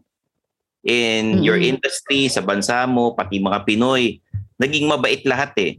in 0.87 1.41
your 1.43 1.57
Mhm. 1.59 1.75
industry, 1.75 2.29
sa 2.29 2.39
bansa 2.39 2.85
mo, 2.87 3.11
pati 3.11 3.41
mga 3.41 3.65
Pinoy. 3.65 4.21
Naging 4.57 4.89
mabait 4.89 5.21
lahat 5.25 5.53
eh. 5.57 5.73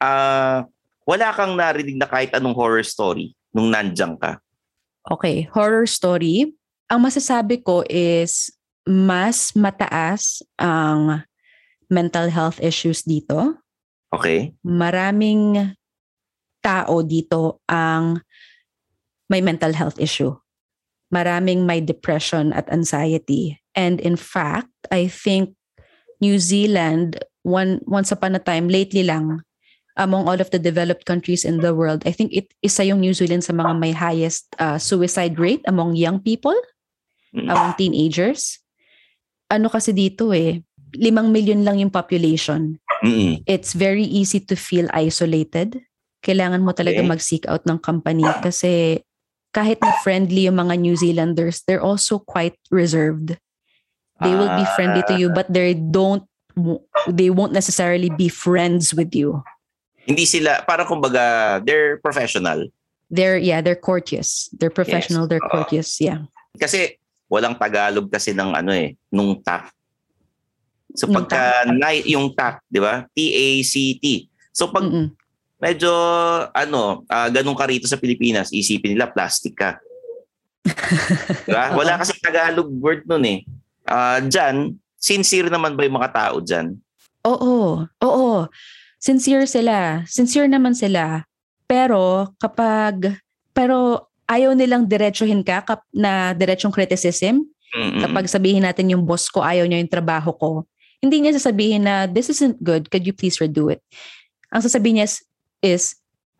Ah, 0.00 0.68
wala 1.08 1.32
kang 1.32 1.56
narinig 1.56 1.96
na 1.96 2.08
kahit 2.08 2.32
anong 2.36 2.56
horror 2.56 2.84
story 2.84 3.32
nung 3.52 3.72
nandiyan 3.72 4.16
ka. 4.20 4.38
Okay, 5.08 5.48
horror 5.50 5.88
story. 5.88 6.52
Ang 6.92 7.00
masasabi 7.08 7.64
ko 7.64 7.82
is 7.88 8.52
mas 8.84 9.56
mataas 9.56 10.44
ang 10.60 11.24
mental 11.88 12.28
health 12.30 12.60
issues 12.62 13.02
dito. 13.02 13.58
Okay? 14.12 14.52
Maraming 14.62 15.74
tao 16.60 17.00
dito 17.02 17.62
ang 17.66 18.20
may 19.30 19.40
mental 19.40 19.72
health 19.72 19.96
issue. 20.02 20.34
Maraming 21.10 21.66
may 21.66 21.82
depression 21.82 22.54
at 22.54 22.70
anxiety. 22.70 23.58
And 23.74 23.98
in 24.02 24.14
fact, 24.14 24.70
I 24.90 25.06
think 25.10 25.54
New 26.18 26.38
Zealand, 26.38 27.18
one 27.42 27.80
once 27.86 28.12
upon 28.12 28.34
a 28.34 28.42
time, 28.42 28.68
lately 28.68 29.02
lang, 29.02 29.42
among 29.96 30.28
all 30.28 30.40
of 30.40 30.50
the 30.50 30.58
developed 30.58 31.04
countries 31.04 31.44
in 31.44 31.60
the 31.60 31.74
world, 31.74 32.02
I 32.06 32.12
think 32.12 32.32
it 32.32 32.52
isa 32.64 32.84
yung 32.84 33.00
New 33.00 33.12
Zealand 33.12 33.44
sa 33.44 33.52
mga 33.52 33.76
may 33.76 33.92
highest 33.92 34.48
uh, 34.56 34.78
suicide 34.80 35.36
rate 35.38 35.64
among 35.68 35.96
young 35.96 36.20
people, 36.20 36.56
Mm. 37.30 37.46
among 37.46 37.78
teenagers. 37.78 38.58
Ano 39.46 39.70
kasi 39.70 39.94
dito 39.94 40.34
eh, 40.34 40.66
limang 40.98 41.30
million 41.30 41.62
lang 41.62 41.78
yung 41.78 41.94
population. 41.94 42.74
Mm-mm. 43.06 43.46
It's 43.46 43.70
very 43.70 44.02
easy 44.02 44.42
to 44.50 44.58
feel 44.58 44.90
isolated. 44.90 45.78
Kailangan 46.26 46.66
mo 46.66 46.74
talaga 46.74 46.98
Okay. 46.98 47.06
mag-seek 47.06 47.44
out 47.46 47.62
ng 47.70 47.78
company 47.78 48.26
kasi 48.42 48.98
kahit 49.54 49.78
na 49.78 49.94
friendly 50.02 50.50
yung 50.50 50.58
mga 50.58 50.74
New 50.82 50.98
Zealanders, 50.98 51.62
they're 51.66 51.82
also 51.82 52.18
quite 52.18 52.58
reserved. 52.74 53.38
They 54.20 54.34
will 54.34 54.52
be 54.52 54.66
friendly 54.76 55.00
to 55.08 55.16
you 55.16 55.32
but 55.32 55.48
they 55.48 55.72
don't 55.72 56.26
they 57.08 57.30
won't 57.30 57.52
necessarily 57.52 58.10
be 58.10 58.28
friends 58.28 58.94
with 58.94 59.14
you. 59.14 59.42
Hindi 60.04 60.24
sila, 60.26 60.64
parang 60.64 60.88
kumbaga, 60.88 61.58
they're 61.62 61.98
professional. 62.00 62.66
They're 63.10 63.38
yeah, 63.38 63.58
they're 63.60 63.78
courteous. 63.78 64.48
They're 64.54 64.72
professional, 64.72 65.26
they're 65.26 65.42
Oo. 65.42 65.50
courteous, 65.50 65.98
yeah. 65.98 66.30
Kasi 66.54 66.94
walang 67.30 67.58
Tagalog 67.58 68.10
kasi 68.10 68.30
ng 68.34 68.54
ano 68.54 68.70
eh, 68.74 68.94
nung 69.10 69.38
TAC. 69.42 69.70
So 70.98 71.06
Nung 71.06 71.22
pagka 71.22 71.66
na, 71.70 71.94
yung 72.02 72.34
TAC, 72.34 72.62
di 72.66 72.82
ba? 72.82 73.06
T-A-C-T. 73.14 74.04
So 74.50 74.70
pag 74.74 74.86
Mm-mm. 74.86 75.14
medyo 75.62 75.90
ano, 76.50 77.06
ah, 77.06 77.30
ganun 77.30 77.54
ka 77.54 77.70
rito 77.70 77.86
sa 77.86 77.98
Pilipinas, 77.98 78.50
isipin 78.50 78.94
nila 78.98 79.10
plastic 79.10 79.54
ka. 79.54 79.78
diba? 81.46 81.74
Wala 81.78 81.98
kasi 81.98 82.18
Tagalog 82.18 82.70
word 82.78 83.06
nun 83.06 83.22
eh. 83.26 83.38
Ah, 83.86 84.18
diyan, 84.18 84.74
sincere 85.00 85.48
naman 85.48 85.74
ba 85.74 85.82
yung 85.88 85.96
mga 85.96 86.12
tao 86.12 86.36
diyan? 86.44 86.76
Oo, 87.24 87.88
oo. 87.88 88.30
Sincere 89.00 89.48
sila. 89.48 90.04
Sincere 90.04 90.46
naman 90.46 90.76
sila. 90.76 91.24
Pero 91.64 92.36
kapag 92.36 93.16
pero 93.56 94.06
ayaw 94.30 94.54
nilang 94.54 94.86
diretsuhin 94.86 95.42
ka 95.42 95.64
kap, 95.66 95.82
na 95.90 96.36
diretsong 96.36 96.70
criticism, 96.70 97.42
kapag 97.98 98.30
sabihin 98.30 98.62
natin 98.62 98.90
yung 98.90 99.02
boss 99.02 99.26
ko 99.26 99.42
ayaw 99.42 99.66
niya 99.66 99.82
yung 99.82 99.90
trabaho 99.90 100.30
ko, 100.36 100.50
hindi 101.00 101.22
niya 101.24 101.34
sasabihin 101.34 101.88
na 101.88 102.06
this 102.06 102.28
isn't 102.30 102.60
good, 102.62 102.92
could 102.92 103.02
you 103.02 103.14
please 103.16 103.40
redo 103.40 103.72
it? 103.72 103.80
Ang 104.52 104.62
sasabihin 104.62 105.00
niya 105.00 105.08
is, 105.08 105.16
is 105.64 105.84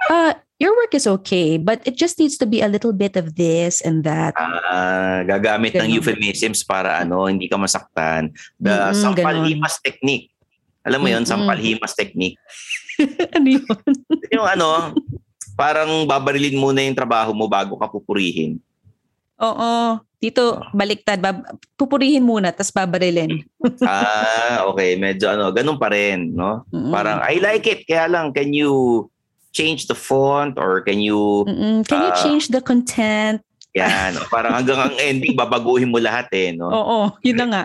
uh, 0.06 0.36
your 0.60 0.76
work 0.76 0.92
is 0.92 1.08
okay, 1.08 1.56
but 1.56 1.80
it 1.88 1.96
just 1.96 2.20
needs 2.20 2.36
to 2.36 2.44
be 2.44 2.60
a 2.60 2.68
little 2.68 2.92
bit 2.92 3.16
of 3.16 3.34
this 3.34 3.80
and 3.80 4.04
that. 4.04 4.36
Ah, 4.36 5.24
gagamit 5.24 5.72
ng 5.72 5.88
Ganun. 5.88 5.96
euphemisms 5.96 6.60
para 6.62 7.00
ano, 7.00 7.24
hindi 7.24 7.48
ka 7.48 7.56
masaktan. 7.56 8.36
The 8.60 8.92
Mm-mm, 8.92 9.00
sampalhimas 9.00 9.80
technique. 9.80 10.28
Alam 10.84 11.00
mo 11.00 11.08
yun, 11.08 11.24
Mm-mm. 11.24 11.32
sampalhimas 11.32 11.96
technique. 11.96 12.36
ano 13.36 13.48
yun? 13.48 13.64
Yung 14.36 14.44
ano, 14.44 14.92
parang 15.56 16.04
babarilin 16.04 16.60
muna 16.60 16.84
yung 16.84 16.94
trabaho 16.94 17.32
mo 17.32 17.48
bago 17.48 17.80
ka 17.80 17.88
pupurihin. 17.88 18.60
Oo. 19.40 19.96
Dito, 20.20 20.60
baliktad. 20.76 21.16
Bab- 21.16 21.56
pupurihin 21.80 22.20
muna, 22.20 22.52
tas 22.52 22.68
babarilin. 22.68 23.40
ah, 23.88 24.68
okay. 24.68 25.00
Medyo 25.00 25.32
ano, 25.32 25.48
ganun 25.56 25.80
pa 25.80 25.88
rin, 25.88 26.36
no? 26.36 26.68
Mm-mm. 26.68 26.92
Parang, 26.92 27.24
I 27.24 27.40
like 27.40 27.64
it. 27.64 27.88
Kaya 27.88 28.12
lang, 28.12 28.36
can 28.36 28.52
you 28.52 29.08
change 29.50 29.86
the 29.86 29.94
font 29.94 30.54
or 30.56 30.80
can 30.80 30.98
you, 30.98 31.44
Mm-mm. 31.46 31.82
Can 31.82 31.98
you 32.00 32.12
Ah. 32.14 32.18
change 32.18 32.48
the 32.48 32.62
content? 32.62 33.42
yan, 33.70 34.18
parang 34.26 34.50
hanggang 34.58 34.82
ang 34.82 34.94
ending, 34.98 35.30
babaguhin 35.32 35.86
mo 35.86 36.02
lahat 36.02 36.26
eh, 36.34 36.50
no? 36.50 36.66
Oo, 36.66 36.98
yun 37.22 37.38
na 37.38 37.46
nga. 37.46 37.64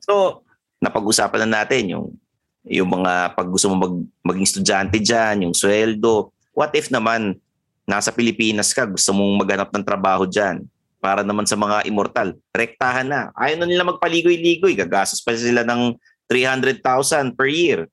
So, 0.00 0.42
napag-usapan 0.78 1.46
na 1.46 1.62
natin 1.62 1.90
yung 1.90 2.06
yung 2.64 2.88
mga 2.88 3.36
pag 3.36 3.44
gusto 3.44 3.68
mo 3.68 3.76
mag, 3.76 3.92
maging 4.24 4.46
estudyante 4.48 4.96
dyan, 4.96 5.44
yung 5.44 5.52
sweldo. 5.52 6.32
What 6.56 6.72
if 6.72 6.88
naman, 6.88 7.36
nasa 7.84 8.08
Pilipinas 8.08 8.72
ka, 8.72 8.88
gusto 8.88 9.12
mong 9.12 9.44
maghanap 9.44 9.68
ng 9.68 9.84
trabaho 9.84 10.24
dyan 10.24 10.64
para 10.96 11.20
naman 11.20 11.44
sa 11.44 11.60
mga 11.60 11.84
immortal. 11.84 12.32
Rektahan 12.50 13.04
na. 13.04 13.28
Ayaw 13.36 13.60
na 13.60 13.68
nila 13.68 13.84
magpaligoy-ligoy. 13.84 14.72
Gagastos 14.72 15.20
pa 15.20 15.36
sila 15.36 15.60
ng 15.60 15.92
300,000 16.24 16.80
per 17.36 17.52
year 17.52 17.84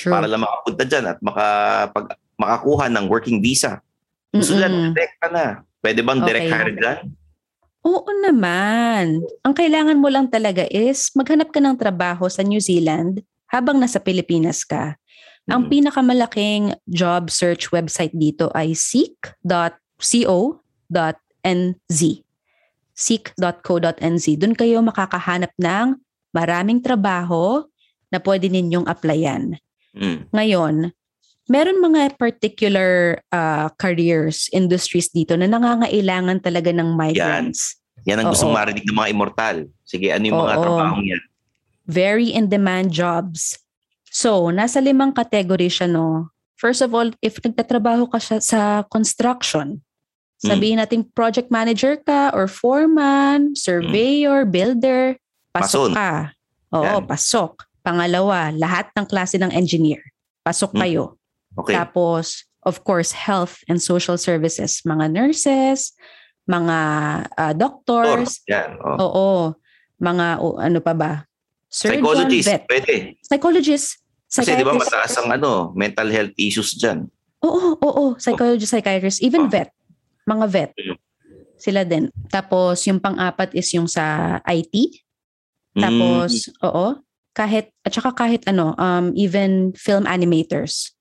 True. 0.00 0.10
para 0.10 0.24
lang 0.24 0.40
makapunta 0.40 0.82
dyan 0.82 1.04
at 1.06 1.18
makapag, 1.20 2.16
makakuha 2.34 2.84
ng 2.88 3.04
working 3.06 3.38
visa. 3.38 3.78
Gusto 4.32 4.56
nila, 4.56 4.72
Mm-mm. 4.72 4.92
direkta 4.96 5.26
na. 5.28 5.44
Pwede 5.80 6.00
bang 6.00 6.20
direct 6.24 6.46
Okay. 6.46 6.54
hire 6.54 6.72
dyan? 6.72 6.98
Oo 7.80 8.10
naman. 8.20 9.24
Ang 9.40 9.54
kailangan 9.56 9.96
mo 9.96 10.08
lang 10.08 10.28
talaga 10.28 10.64
is 10.68 11.12
maghanap 11.12 11.48
ka 11.48 11.60
ng 11.60 11.76
trabaho 11.76 12.28
sa 12.28 12.40
New 12.40 12.60
Zealand 12.60 13.24
habang 13.48 13.76
nasa 13.76 13.96
Pilipinas 13.96 14.64
ka. 14.64 14.96
Ang 15.48 15.66
Mm. 15.66 15.70
pinakamalaking 15.72 16.64
job 16.84 17.32
search 17.32 17.72
website 17.72 18.12
dito 18.12 18.52
ay 18.52 18.76
seek.co.nz. 18.76 19.40
seek.co.nz. 22.94 24.26
Doon 24.36 24.54
kayo 24.54 24.78
makakahanap 24.84 25.50
ng 25.56 25.96
maraming 26.30 26.78
trabaho 26.78 27.64
na 28.12 28.20
pwede 28.20 28.46
ninyong 28.46 28.84
applyan. 28.84 29.56
Mm. 29.96 30.30
Ngayon, 30.30 30.74
meron 31.50 31.78
mga 31.82 32.14
particular 32.14 33.18
uh, 33.34 33.68
careers, 33.74 34.46
industries 34.54 35.10
dito 35.10 35.34
na 35.34 35.50
nangangailangan 35.50 36.38
talaga 36.38 36.70
ng 36.70 36.94
migrants. 36.94 37.80
Yan 38.06 38.22
ang 38.22 38.32
gustong 38.32 38.54
Oo. 38.54 38.58
marinig 38.58 38.86
ng 38.86 38.96
mga 38.96 39.10
immortal. 39.12 39.56
Sige, 39.84 40.14
ano 40.14 40.24
yung 40.24 40.40
mga 40.40 40.56
Oo. 40.56 40.62
trabahong 40.62 41.04
yan? 41.04 41.22
Very 41.90 42.30
in-demand 42.30 42.94
jobs. 42.94 43.58
So, 44.10 44.50
nasa 44.54 44.78
limang 44.78 45.10
category 45.12 45.68
siya, 45.68 45.90
no? 45.90 46.30
First 46.56 46.82
of 46.86 46.94
all, 46.94 47.10
if 47.20 47.40
nagtatrabaho 47.40 48.06
ka 48.10 48.18
siya 48.20 48.38
sa 48.40 48.60
construction, 48.86 49.80
sabihin 50.40 50.80
natin 50.80 51.04
project 51.12 51.52
manager 51.52 52.00
ka 52.00 52.32
or 52.32 52.48
foreman, 52.48 53.52
surveyor, 53.56 54.44
builder, 54.48 55.16
pasok 55.52 55.92
Mason. 55.92 55.92
ka. 55.96 56.12
Oo, 56.72 56.84
Yan. 56.84 57.04
pasok. 57.04 57.69
Pangalawa, 57.80 58.52
lahat 58.52 58.92
ng 58.92 59.06
klase 59.06 59.40
ng 59.40 59.50
engineer. 59.50 60.00
Pasok 60.40 60.76
Mm. 60.76 60.80
kayo. 60.80 61.04
Okay. 61.56 61.74
Tapos, 61.74 62.44
of 62.62 62.84
course, 62.84 63.12
health 63.12 63.60
and 63.66 63.80
social 63.80 64.16
services. 64.16 64.84
Mga 64.84 65.10
nurses, 65.10 65.96
mga 66.44 66.78
Or, 67.36 67.52
doctors, 67.54 68.40
yan. 68.46 68.76
Oh. 68.80 68.96
oo, 69.00 69.28
mga 69.98 70.40
o, 70.40 70.58
ano 70.58 70.78
pa 70.80 70.92
ba? 70.92 71.12
Surgeon, 71.70 72.02
Psychologist, 72.02 72.48
vet, 72.50 72.62
pwede. 72.66 72.94
psychologist, 73.22 73.86
Kasi 74.26 74.54
di 74.54 74.62
ba 74.62 74.74
mataas 74.74 75.14
ang 75.18 75.30
ano, 75.30 75.70
mental 75.74 76.06
health 76.06 76.34
issues 76.34 76.74
dyan. 76.74 77.06
Oo, 77.42 77.74
oo, 77.78 78.04
psychologist, 78.18 78.70
psychiatrist, 78.70 79.22
even 79.22 79.46
Oh. 79.46 79.50
vet. 79.50 79.70
Mga 80.26 80.46
vet. 80.50 80.70
Mm. 80.76 80.96
Sila 81.56 81.82
din. 81.82 82.08
Tapos 82.26 82.78
yung 82.86 82.98
pang-apat 82.98 83.52
is 83.54 83.66
yung 83.74 83.86
sa 83.86 84.38
IT. 84.46 85.02
Mm. 85.74 85.82
Tapos, 85.82 86.30
oo, 86.62 86.86
kahit, 87.36 87.70
at 87.86 87.94
saka 87.94 88.10
kahit 88.14 88.46
ano, 88.50 88.74
um, 88.76 89.14
even 89.14 89.72
film 89.78 90.04
animators. 90.06 90.94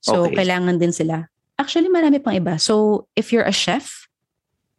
So, 0.00 0.28
Okay. 0.28 0.44
kailangan 0.44 0.80
din 0.80 0.92
sila. 0.92 1.28
Actually, 1.60 1.92
marami 1.92 2.20
pang 2.20 2.32
iba. 2.32 2.56
So, 2.56 3.04
if 3.12 3.32
you're 3.32 3.44
a 3.44 3.52
chef, 3.52 4.08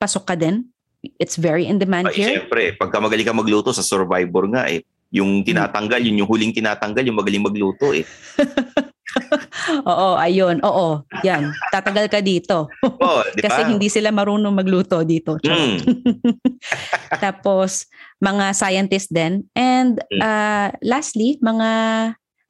pasok 0.01 0.25
ka 0.25 0.35
din. 0.37 0.73
It's 1.21 1.37
very 1.37 1.65
in 1.65 1.77
demand 1.77 2.09
Ay, 2.09 2.25
here. 2.25 2.29
syempre, 2.37 2.73
pagka 2.77 2.97
magaling 3.01 3.25
ka 3.25 3.33
magluto 3.33 3.73
sa 3.73 3.85
Survivor 3.85 4.45
nga 4.53 4.69
eh, 4.69 4.85
yung 5.13 5.41
tinatanggal, 5.41 6.01
yun 6.01 6.21
yung 6.21 6.29
huling 6.29 6.53
tinatanggal, 6.53 7.05
yung 7.05 7.17
magaling 7.17 7.41
magluto 7.45 7.93
eh. 7.93 8.05
Oo, 9.89 10.15
ayun. 10.15 10.59
Oo, 10.61 11.03
yan. 11.21 11.51
Tatagal 11.69 12.07
ka 12.07 12.19
dito. 12.19 12.67
Oh, 12.81 13.21
di 13.31 13.41
ba? 13.43 13.49
Kasi 13.49 13.61
hindi 13.67 13.87
sila 13.87 14.09
marunong 14.09 14.53
magluto 14.53 15.03
dito. 15.03 15.35
Mm. 15.41 15.77
Tapos, 17.23 17.87
mga 18.17 18.53
scientist 18.53 19.09
din. 19.09 19.45
And 19.53 19.99
Mm. 20.07 20.19
uh, 20.19 20.69
lastly, 20.81 21.37
mga 21.39 21.69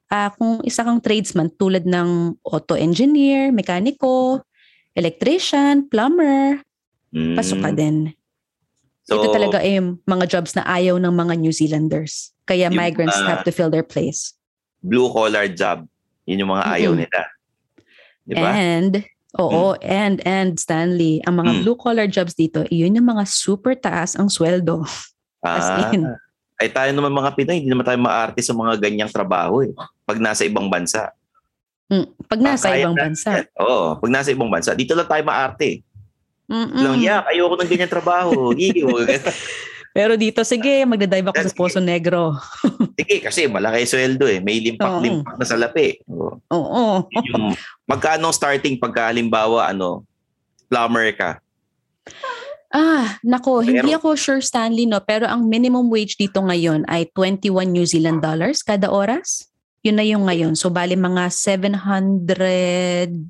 uh, 0.08 0.30
kung 0.36 0.60
isa 0.62 0.82
kang 0.82 1.00
tradesman 1.00 1.50
tulad 1.52 1.82
ng 1.82 2.36
auto 2.42 2.74
engineer, 2.74 3.48
mekaniko, 3.48 4.42
electrician, 4.92 5.86
plumber, 5.86 6.60
Mm. 7.12 7.36
pasok 7.36 7.58
ka 7.60 7.70
din. 7.70 8.08
So, 9.04 9.20
Ito 9.20 9.34
talaga 9.34 9.60
ay 9.60 9.76
mga 10.02 10.24
jobs 10.30 10.54
na 10.54 10.64
ayaw 10.64 10.96
ng 10.96 11.12
mga 11.12 11.34
New 11.36 11.52
Zealanders. 11.52 12.32
Kaya 12.42 12.70
Yung 12.70 12.78
migrants 12.78 13.12
mga- 13.14 13.28
have 13.28 13.42
to 13.42 13.52
fill 13.52 13.68
their 13.68 13.84
place. 13.84 14.32
blue 14.80 15.12
collar 15.12 15.46
job, 15.46 15.86
yun 16.24 16.42
yung 16.42 16.52
mga 16.52 16.64
ayaw 16.68 16.92
Mm. 16.92 17.00
nila. 17.02 17.20
Di 18.22 18.34
ba? 18.34 18.48
And, 18.52 18.92
oo, 19.34 19.74
and, 19.78 20.22
and 20.22 20.54
Stanley, 20.56 21.18
ang 21.24 21.36
mga 21.36 21.52
Mm. 21.52 21.60
blue 21.62 21.74
collar 21.74 22.06
jobs 22.06 22.32
dito, 22.32 22.62
yun 22.68 22.94
yung 22.94 23.08
mga 23.08 23.24
super 23.24 23.74
taas 23.74 24.14
ang 24.14 24.28
sweldo. 24.28 24.86
as 25.42 25.66
Ah, 25.66 25.90
in. 25.90 26.06
ay 26.62 26.70
tayo 26.70 26.94
naman 26.94 27.10
mga 27.10 27.34
Pinoy, 27.34 27.58
hindi 27.58 27.66
naman 27.66 27.82
tayo 27.82 27.98
maarte 27.98 28.38
sa 28.38 28.54
mga 28.54 28.78
ganyang 28.78 29.10
trabaho 29.10 29.58
eh. 29.60 29.74
Pag 30.06 30.22
nasa 30.22 30.46
ibang 30.46 30.70
bansa. 30.70 31.10
Mm, 31.90 32.06
Pag 32.24 32.40
nasa 32.40 32.70
Kaya 32.70 32.86
ibang 32.86 32.94
natin 32.94 33.04
bansa. 33.12 33.30
Oo, 33.58 33.98
pag 33.98 34.10
nasa 34.10 34.30
ibang 34.30 34.48
bansa. 34.48 34.70
Dito 34.72 34.94
lang 34.94 35.04
tayo 35.04 35.20
maarte. 35.26 35.82
Mm-mm. 36.46 36.78
Lang, 36.78 36.96
yeah, 37.00 37.20
ayoko 37.26 37.58
ng 37.58 37.66
ganyang 37.66 37.90
trabaho. 37.90 38.52
Iyo. 38.56 39.02
Pero 39.92 40.16
dito, 40.16 40.40
sige, 40.40 40.88
magdadive 40.88 41.28
ako 41.28 41.44
sa. 41.44 41.52
Poso 41.52 41.80
Negro. 41.80 42.32
Sige, 42.98 43.20
kasi 43.20 43.44
malaki 43.44 43.84
sweldo 43.84 44.24
eh. 44.24 44.40
May 44.40 44.64
limpak-limpak 44.64 45.36
na 45.36 45.44
salapi. 45.44 46.00
Oo. 46.08 46.40
Oo. 46.48 47.04
Yun 47.12 47.24
yung, 47.28 47.46
magkano 47.84 48.32
starting 48.32 48.80
pagka 48.80 49.12
halimbawa, 49.12 49.68
ano, 49.68 50.08
plumber 50.72 51.12
ka? 51.12 51.30
Ah, 52.72 53.20
nako, 53.20 53.60
hindi 53.60 53.92
Pero- 53.92 54.00
ako 54.00 54.08
sure 54.16 54.40
Stanley 54.40 54.88
no, 54.88 55.04
pero 55.04 55.28
ang 55.28 55.44
minimum 55.44 55.92
wage 55.92 56.16
dito 56.16 56.40
ngayon 56.40 56.88
ay 56.88 57.04
21 57.12 57.68
New 57.68 57.84
Zealand 57.84 58.24
dollars 58.24 58.64
kada 58.64 58.88
oras. 58.88 59.52
Yun 59.84 60.00
na 60.00 60.04
yung 60.08 60.24
ngayon. 60.24 60.56
So 60.56 60.72
bali 60.72 60.96
mga 60.96 61.28
730 61.28 63.28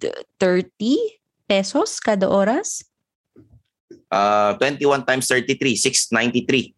pesos 1.50 1.98
kada 1.98 2.30
oras. 2.30 2.86
Uh, 4.12 4.52
21 4.60 5.08
times 5.08 5.24
33, 5.24 5.72
693. 5.72 6.76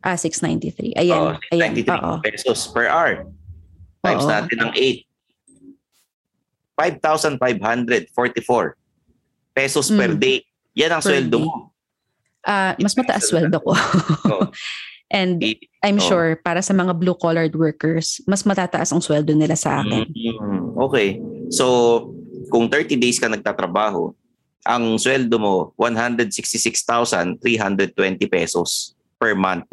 Ah, 0.00 0.14
693. 0.14 0.94
Ayan. 0.94 1.34
Ayan. 1.50 1.74
693 1.74 1.98
Oo. 1.98 2.14
pesos 2.22 2.70
per 2.70 2.86
hour. 2.86 3.26
Times 4.00 4.22
Oo. 4.22 4.30
natin 4.30 4.56
ng 4.62 4.72
8. 4.72 5.02
5,544 6.78 8.76
pesos 9.50 9.88
per 9.88 10.12
Mm. 10.12 10.20
day. 10.20 10.36
Yan 10.76 10.92
ang 10.92 11.02
Per 11.02 11.08
sweldo 11.10 11.38
day. 11.40 11.46
mo. 11.48 11.72
Ah, 12.44 12.76
mas 12.78 12.94
mataas 12.94 13.26
sweldo 13.26 13.58
ko. 13.58 13.72
Oo. 14.30 14.46
And 15.10 15.38
I'm 15.80 15.98
Oo. 15.98 16.04
sure 16.04 16.30
para 16.36 16.60
sa 16.60 16.70
mga 16.70 16.92
blue 16.92 17.14
collared 17.14 17.54
workers, 17.54 18.20
mas 18.24 18.42
matataas 18.42 18.90
ang 18.90 19.00
sweldo 19.00 19.32
nila 19.32 19.54
sa 19.54 19.80
akin. 19.80 20.06
Mm, 20.06 20.76
Okay. 20.76 21.18
So, 21.48 21.64
kung 22.46 22.68
30 22.68 22.94
days 22.94 23.16
ka 23.16 23.26
nagtatrabaho, 23.26 24.12
ang 24.66 24.98
sweldo 24.98 25.38
mo 25.38 25.54
166,320 25.78 27.38
pesos 28.26 28.92
per 29.16 29.32
month, 29.32 29.64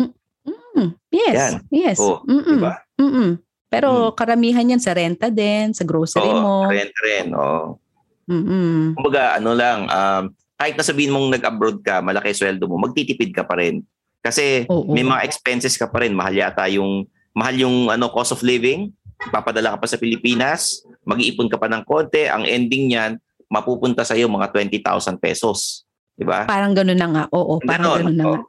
Mm, 0.73 0.89
yes. 1.13 1.35
Yan. 1.37 1.53
Yes. 1.69 1.97
Oh, 2.01 2.25
Mm-mm. 2.25 2.49
di 2.49 2.57
ba? 2.57 2.81
Mm-mm. 2.97 3.37
Pero 3.69 4.09
karamihan 4.17 4.65
yan 4.65 4.81
sa 4.81 4.97
renta 4.97 5.29
din, 5.29 5.69
sa 5.69 5.85
grocery 5.85 6.25
Oo, 6.25 6.41
mo. 6.41 6.53
rent 6.65 6.89
rin. 6.97 7.29
Oo. 7.29 7.77
Mm-mm. 8.25 8.97
Kumbaga, 8.97 9.37
ano 9.37 9.53
lang, 9.53 9.85
um, 9.85 10.23
kahit 10.57 10.73
na 10.73 10.81
sabihin 10.81 11.13
mong 11.13 11.29
nag-abroad 11.29 11.77
ka, 11.85 12.01
malaki 12.01 12.33
sweldo 12.33 12.65
mo, 12.65 12.81
magtitipid 12.81 13.37
ka 13.37 13.45
pa 13.45 13.61
rin. 13.61 13.85
Kasi 14.25 14.65
Oo. 14.65 14.89
may 14.89 15.05
mga 15.05 15.21
expenses 15.23 15.77
ka 15.77 15.85
pa 15.85 16.01
rin. 16.01 16.17
Mahal 16.17 16.41
yata 16.41 16.65
yung, 16.65 17.05
mahal 17.37 17.53
yung 17.53 17.93
ano, 17.93 18.09
cost 18.09 18.33
of 18.33 18.41
living. 18.41 18.89
Papadala 19.29 19.77
ka 19.77 19.85
pa 19.85 19.87
sa 19.87 20.01
Pilipinas, 20.01 20.81
mag-iipon 21.05 21.53
ka 21.53 21.61
pa 21.61 21.69
ng 21.69 21.85
konti. 21.85 22.25
Ang 22.25 22.49
ending 22.49 22.89
niyan, 22.89 23.11
mapupunta 23.53 24.01
sa 24.01 24.17
iyo 24.17 24.25
mga 24.25 24.49
20,000 24.49 24.81
pesos. 25.17 25.85
Di 26.13 26.25
ba? 26.25 26.49
Parang 26.49 26.73
ganun 26.73 26.97
na 26.97 27.07
nga. 27.07 27.23
Oo, 27.29 27.61
parang 27.61 27.85
Ganon, 27.85 27.99
ganun 28.01 28.17
na 28.17 28.25
nga. 28.27 28.39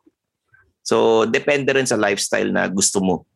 So, 0.81 0.97
depende 1.25 1.69
rin 1.71 1.85
sa 1.85 1.97
lifestyle 1.97 2.49
na 2.49 2.65
gusto 2.67 3.01
mo. 3.01 3.29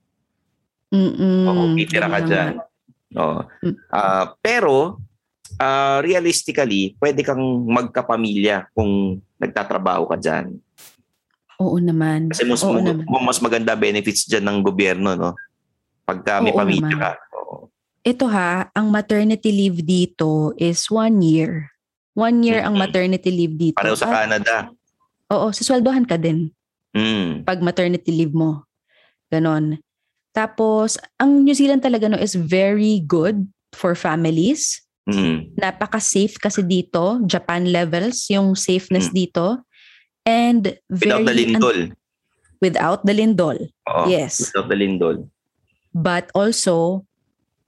Mm-mm. 0.89 1.77
Titira 1.77 2.09
Ganun 2.09 2.15
ka 2.15 2.21
dyan. 2.25 2.53
nga. 2.57 2.65
Oo. 3.21 3.41
Mm. 3.61 3.77
Ah, 3.89 4.27
pero, 4.41 4.97
ah, 5.57 6.01
realistically, 6.01 6.97
pwede 6.97 7.21
kang 7.21 7.41
magkapamilya 7.65 8.73
kung 8.73 9.21
nagtatrabaho 9.37 10.09
ka 10.09 10.17
dyan. 10.17 10.57
Oo 11.59 11.77
naman. 11.77 12.33
Kasi 12.33 12.45
mas, 12.45 12.61
Oo 12.63 12.73
mag- 12.73 12.85
naman. 12.87 13.05
mas 13.25 13.41
maganda 13.41 13.73
benefits 13.75 14.25
dyan 14.25 14.45
ng 14.45 14.59
gobyerno, 14.61 15.13
no? 15.13 15.33
Pagka 16.05 16.41
may 16.41 16.53
Oo 16.53 16.59
pamilya 16.59 16.85
naman. 16.89 17.01
ka. 17.01 17.11
Ito 18.09 18.25
ha, 18.25 18.73
ang 18.73 18.89
maternity 18.89 19.53
leave 19.53 19.85
dito 19.85 20.57
is 20.57 20.89
one 20.89 21.21
year. 21.21 21.69
One 22.17 22.41
year 22.41 22.65
ang 22.65 22.73
maternity 22.73 23.29
leave 23.29 23.53
dito. 23.55 23.77
Pareho 23.77 23.93
sa 23.93 24.09
At- 24.09 24.25
Canada. 24.25 24.55
Oo, 25.29 25.53
sisweldohan 25.53 26.09
ka 26.09 26.17
din 26.17 26.49
Mm. 26.97 27.45
pag 27.45 27.61
maternity 27.61 28.09
leave 28.09 28.33
mo. 28.33 28.65
Ganon. 29.29 29.77
Tapos, 30.33 30.97
ang 31.21 31.45
New 31.45 31.53
Zealand 31.53 31.85
talaga 31.85 32.09
no 32.09 32.17
is 32.17 32.33
very 32.33 33.05
good 33.05 33.45
for 33.77 33.93
families. 33.93 34.81
Mm. 35.05 35.53
Napaka-safe 35.61 36.41
kasi 36.41 36.65
dito. 36.65 37.21
Japan 37.29 37.69
levels 37.69 38.25
yung 38.33 38.57
safeness 38.57 39.13
Mm. 39.13 39.15
dito. 39.15 39.47
And 40.25 40.81
very... 40.89 41.13
Without 41.13 41.29
the 41.29 41.37
lindol. 41.37 41.79
without 42.59 43.01
the 43.05 43.15
lindol. 43.15 43.59
Oo, 43.87 44.09
Yes. 44.09 44.49
Without 44.49 44.67
the 44.67 44.75
lindol. 44.75 45.29
But 45.93 46.33
also, 46.33 47.05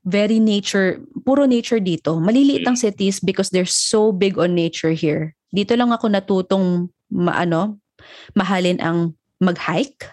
very 0.02 0.38
nature, 0.38 0.98
puro 1.22 1.44
nature 1.44 1.78
dito. 1.78 2.16
Maliliit 2.18 2.64
ang 2.64 2.74
Mm. 2.74 2.82
cities 2.82 3.20
because 3.20 3.50
they're 3.50 3.68
so 3.68 4.10
big 4.10 4.36
on 4.36 4.52
nature 4.52 4.92
here. 4.92 5.36
Dito 5.50 5.74
lang 5.74 5.90
ako 5.90 6.08
natutong 6.08 6.88
maano, 7.08 7.76
mahalin 8.32 8.80
ang 8.80 9.12
mag-hike. 9.38 10.08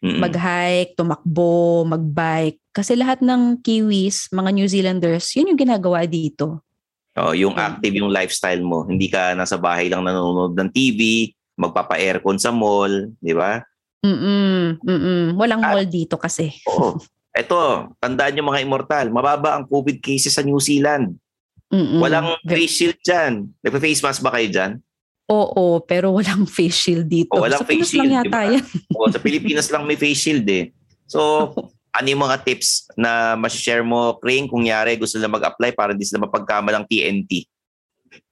Mm-mm. 0.00 0.16
Mag-hike, 0.18 0.96
tumakbo, 0.96 1.84
mag-bike. 1.84 2.56
Kasi 2.70 2.96
lahat 2.96 3.20
ng 3.20 3.60
Kiwis, 3.60 4.28
mga 4.30 4.50
New 4.50 4.64
Zealanders, 4.64 5.28
yun 5.36 5.52
yung 5.52 5.60
ginagawa 5.60 6.04
dito. 6.04 6.64
Oo, 7.14 7.32
yung 7.32 7.52
Mm. 7.52 7.64
active 7.66 7.94
yung 7.96 8.08
lifestyle 8.08 8.62
mo. 8.62 8.84
Hindi 8.84 9.08
ka 9.08 9.32
nasa 9.34 9.56
bahay 9.56 9.92
lang 9.92 10.00
nanonood 10.02 10.56
ng 10.56 10.68
TV, 10.70 11.28
magpapa-aircon 11.54 12.40
sa 12.40 12.48
mall, 12.48 13.12
di 13.20 13.36
ba? 13.36 13.60
Mm-mm, 14.00 14.80
mm-mm. 14.80 15.22
Walang 15.36 15.60
Ah. 15.60 15.76
mall 15.76 15.84
dito 15.84 16.16
kasi. 16.16 16.48
Oo. 16.66 16.96
Eto, 17.30 17.90
tandaan 18.02 18.34
nyo 18.34 18.50
mga 18.50 18.62
immortal, 18.66 19.06
mababa 19.14 19.54
ang 19.54 19.64
COVID 19.66 20.02
cases 20.02 20.34
sa 20.34 20.42
New 20.42 20.58
Zealand. 20.58 21.14
Mm-mm. 21.70 22.02
Walang 22.02 22.34
face 22.42 22.74
shield 22.82 22.98
dyan. 23.06 23.46
Nagpa-face 23.62 24.02
mask 24.02 24.20
ba 24.26 24.34
kayo 24.34 24.50
dyan? 24.50 24.72
Oo, 25.30 25.78
pero 25.86 26.10
walang 26.10 26.42
face 26.58 26.74
shield 26.90 27.06
dito. 27.06 27.38
O, 27.38 27.46
walang 27.46 27.62
Sa 27.62 27.66
Pinas 27.66 27.86
face 27.86 27.94
shield, 27.94 28.10
lang 28.10 28.26
yata 28.26 28.30
ba? 28.34 28.42
yan. 28.50 28.64
O, 28.90 29.06
sa 29.06 29.22
Pilipinas 29.22 29.70
lang 29.70 29.86
may 29.86 29.94
face 29.94 30.18
shield 30.18 30.46
eh. 30.50 30.74
So, 31.06 31.54
ano 31.96 32.06
yung 32.06 32.22
mga 32.26 32.42
tips 32.42 32.90
na 32.98 33.38
share 33.46 33.86
mo, 33.86 34.18
Crane, 34.18 34.50
kung 34.50 34.66
yari 34.66 34.98
gusto 34.98 35.18
nila 35.18 35.30
mag-apply 35.30 35.70
para 35.74 35.94
hindi 35.94 36.06
sila 36.06 36.26
mapagkamalang 36.26 36.86
TNT 36.90 37.46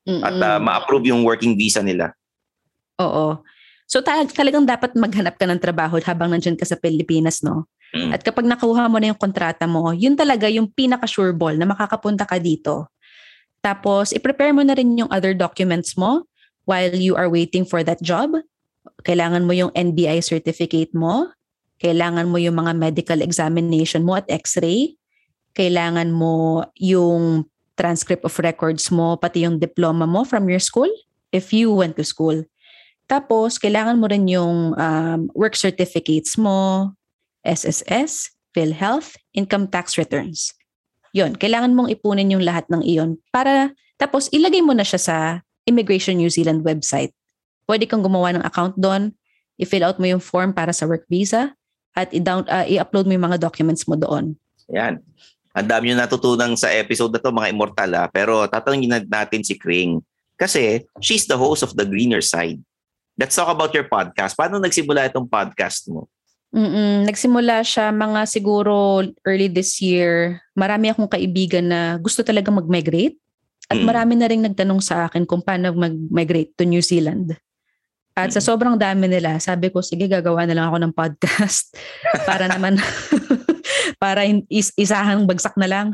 at 0.08 0.34
Mm-mm. 0.34 0.42
uh, 0.42 0.58
ma-approve 0.58 1.10
yung 1.14 1.22
working 1.22 1.54
visa 1.54 1.78
nila? 1.78 2.10
Oo. 2.98 3.42
So 3.88 4.02
ta- 4.02 4.26
talagang 4.26 4.66
dapat 4.68 4.92
maghanap 4.98 5.38
ka 5.38 5.46
ng 5.48 5.60
trabaho 5.62 5.96
habang 6.02 6.28
nandyan 6.28 6.58
ka 6.58 6.66
sa 6.66 6.76
Pilipinas, 6.76 7.40
no? 7.40 7.64
Mm. 7.94 8.12
At 8.12 8.20
kapag 8.20 8.44
nakuha 8.44 8.84
mo 8.90 9.00
na 9.00 9.12
yung 9.12 9.20
kontrata 9.20 9.64
mo, 9.64 9.92
yun 9.96 10.12
talaga 10.12 10.48
yung 10.48 10.68
pinaka-sure 10.68 11.32
ball 11.32 11.56
na 11.56 11.64
makakapunta 11.64 12.28
ka 12.28 12.36
dito. 12.36 12.92
Tapos, 13.64 14.12
i-prepare 14.14 14.52
mo 14.54 14.62
na 14.62 14.76
rin 14.76 14.94
yung 14.94 15.10
other 15.10 15.32
documents 15.34 15.96
mo 15.98 16.28
while 16.68 16.92
you 16.92 17.16
are 17.16 17.32
waiting 17.32 17.64
for 17.64 17.80
that 17.82 17.98
job. 18.04 18.36
Kailangan 19.02 19.48
mo 19.48 19.56
yung 19.56 19.72
NBI 19.72 20.20
certificate 20.20 20.92
mo. 20.92 21.32
Kailangan 21.80 22.28
mo 22.28 22.36
yung 22.36 22.58
mga 22.58 22.76
medical 22.76 23.20
examination 23.24 24.04
mo 24.04 24.18
at 24.18 24.28
x-ray. 24.28 24.98
Kailangan 25.56 26.12
mo 26.12 26.66
yung 26.76 27.48
transcript 27.78 28.26
of 28.26 28.34
records 28.42 28.90
mo, 28.90 29.14
pati 29.14 29.46
yung 29.46 29.62
diploma 29.62 30.04
mo 30.04 30.26
from 30.26 30.50
your 30.50 30.58
school, 30.58 30.90
if 31.30 31.54
you 31.54 31.70
went 31.70 31.94
to 31.94 32.02
school. 32.02 32.42
Tapos, 33.08 33.56
kailangan 33.56 33.96
mo 33.96 34.10
rin 34.10 34.26
yung 34.28 34.74
um, 34.74 35.20
work 35.32 35.54
certificates 35.54 36.36
mo, 36.36 36.92
SSS, 37.48 38.36
PhilHealth, 38.52 39.16
income 39.32 39.72
tax 39.72 39.96
returns. 39.96 40.52
Yon, 41.16 41.40
kailangan 41.40 41.72
mong 41.72 41.88
ipunin 41.88 42.28
yung 42.28 42.44
lahat 42.44 42.68
ng 42.68 42.84
iyon 42.84 43.16
para 43.32 43.72
tapos 43.96 44.28
ilagay 44.30 44.60
mo 44.60 44.76
na 44.76 44.84
siya 44.84 45.00
sa 45.00 45.16
Immigration 45.64 46.20
New 46.20 46.28
Zealand 46.28 46.62
website. 46.62 47.16
Pwede 47.64 47.88
kang 47.88 48.04
gumawa 48.04 48.32
ng 48.36 48.44
account 48.44 48.76
doon, 48.76 49.12
i-fill 49.60 49.84
out 49.84 49.98
mo 50.00 50.06
yung 50.06 50.22
form 50.22 50.54
para 50.54 50.72
sa 50.72 50.86
work 50.86 51.04
visa 51.10 51.52
at 51.92 52.08
i-down, 52.14 52.46
uh, 52.46 52.64
i-upload 52.64 53.10
mo 53.10 53.12
yung 53.18 53.26
mga 53.28 53.42
documents 53.42 53.84
mo 53.90 53.98
doon. 53.98 54.38
Yan. 54.70 55.02
Ang 55.52 55.66
dami 55.66 55.90
nyo 55.90 55.98
natutunan 55.98 56.54
sa 56.54 56.70
episode 56.70 57.10
na 57.10 57.20
to, 57.20 57.34
mga 57.34 57.50
immortal 57.50 57.90
ha. 57.98 58.06
Pero 58.06 58.46
tatanungin 58.46 59.10
natin 59.10 59.42
si 59.42 59.58
Kring. 59.58 59.98
Kasi 60.38 60.86
she's 61.02 61.26
the 61.26 61.34
host 61.34 61.66
of 61.66 61.74
The 61.74 61.82
Greener 61.82 62.22
Side. 62.22 62.62
Let's 63.18 63.34
talk 63.34 63.50
about 63.50 63.74
your 63.74 63.90
podcast. 63.90 64.38
Paano 64.38 64.62
nagsimula 64.62 65.10
itong 65.10 65.26
podcast 65.26 65.90
mo? 65.90 66.06
Mm-mm. 66.48 67.04
Nagsimula 67.04 67.60
siya 67.60 67.92
mga 67.92 68.24
siguro 68.24 69.04
early 69.28 69.52
this 69.52 69.84
year. 69.84 70.40
Marami 70.56 70.88
akong 70.88 71.08
kaibigan 71.08 71.68
na 71.68 72.00
gusto 72.00 72.24
talaga 72.24 72.48
mag-migrate. 72.48 73.20
At 73.68 73.76
marami 73.84 74.16
na 74.16 74.24
rin 74.24 74.40
nagtanong 74.40 74.80
sa 74.80 75.04
akin 75.04 75.28
kung 75.28 75.44
paano 75.44 75.76
mag-migrate 75.76 76.56
to 76.56 76.64
New 76.64 76.80
Zealand. 76.80 77.36
At 78.16 78.32
sa 78.32 78.40
sobrang 78.40 78.80
dami 78.80 79.06
nila, 79.06 79.36
sabi 79.38 79.68
ko, 79.68 79.84
sige, 79.84 80.08
gagawa 80.08 80.48
na 80.48 80.56
lang 80.56 80.66
ako 80.72 80.76
ng 80.82 80.96
podcast. 80.96 81.76
para 82.28 82.48
naman, 82.48 82.80
para 84.02 84.24
is- 84.48 84.72
isahang 84.74 85.28
bagsak 85.28 85.52
na 85.60 85.68
lang. 85.68 85.86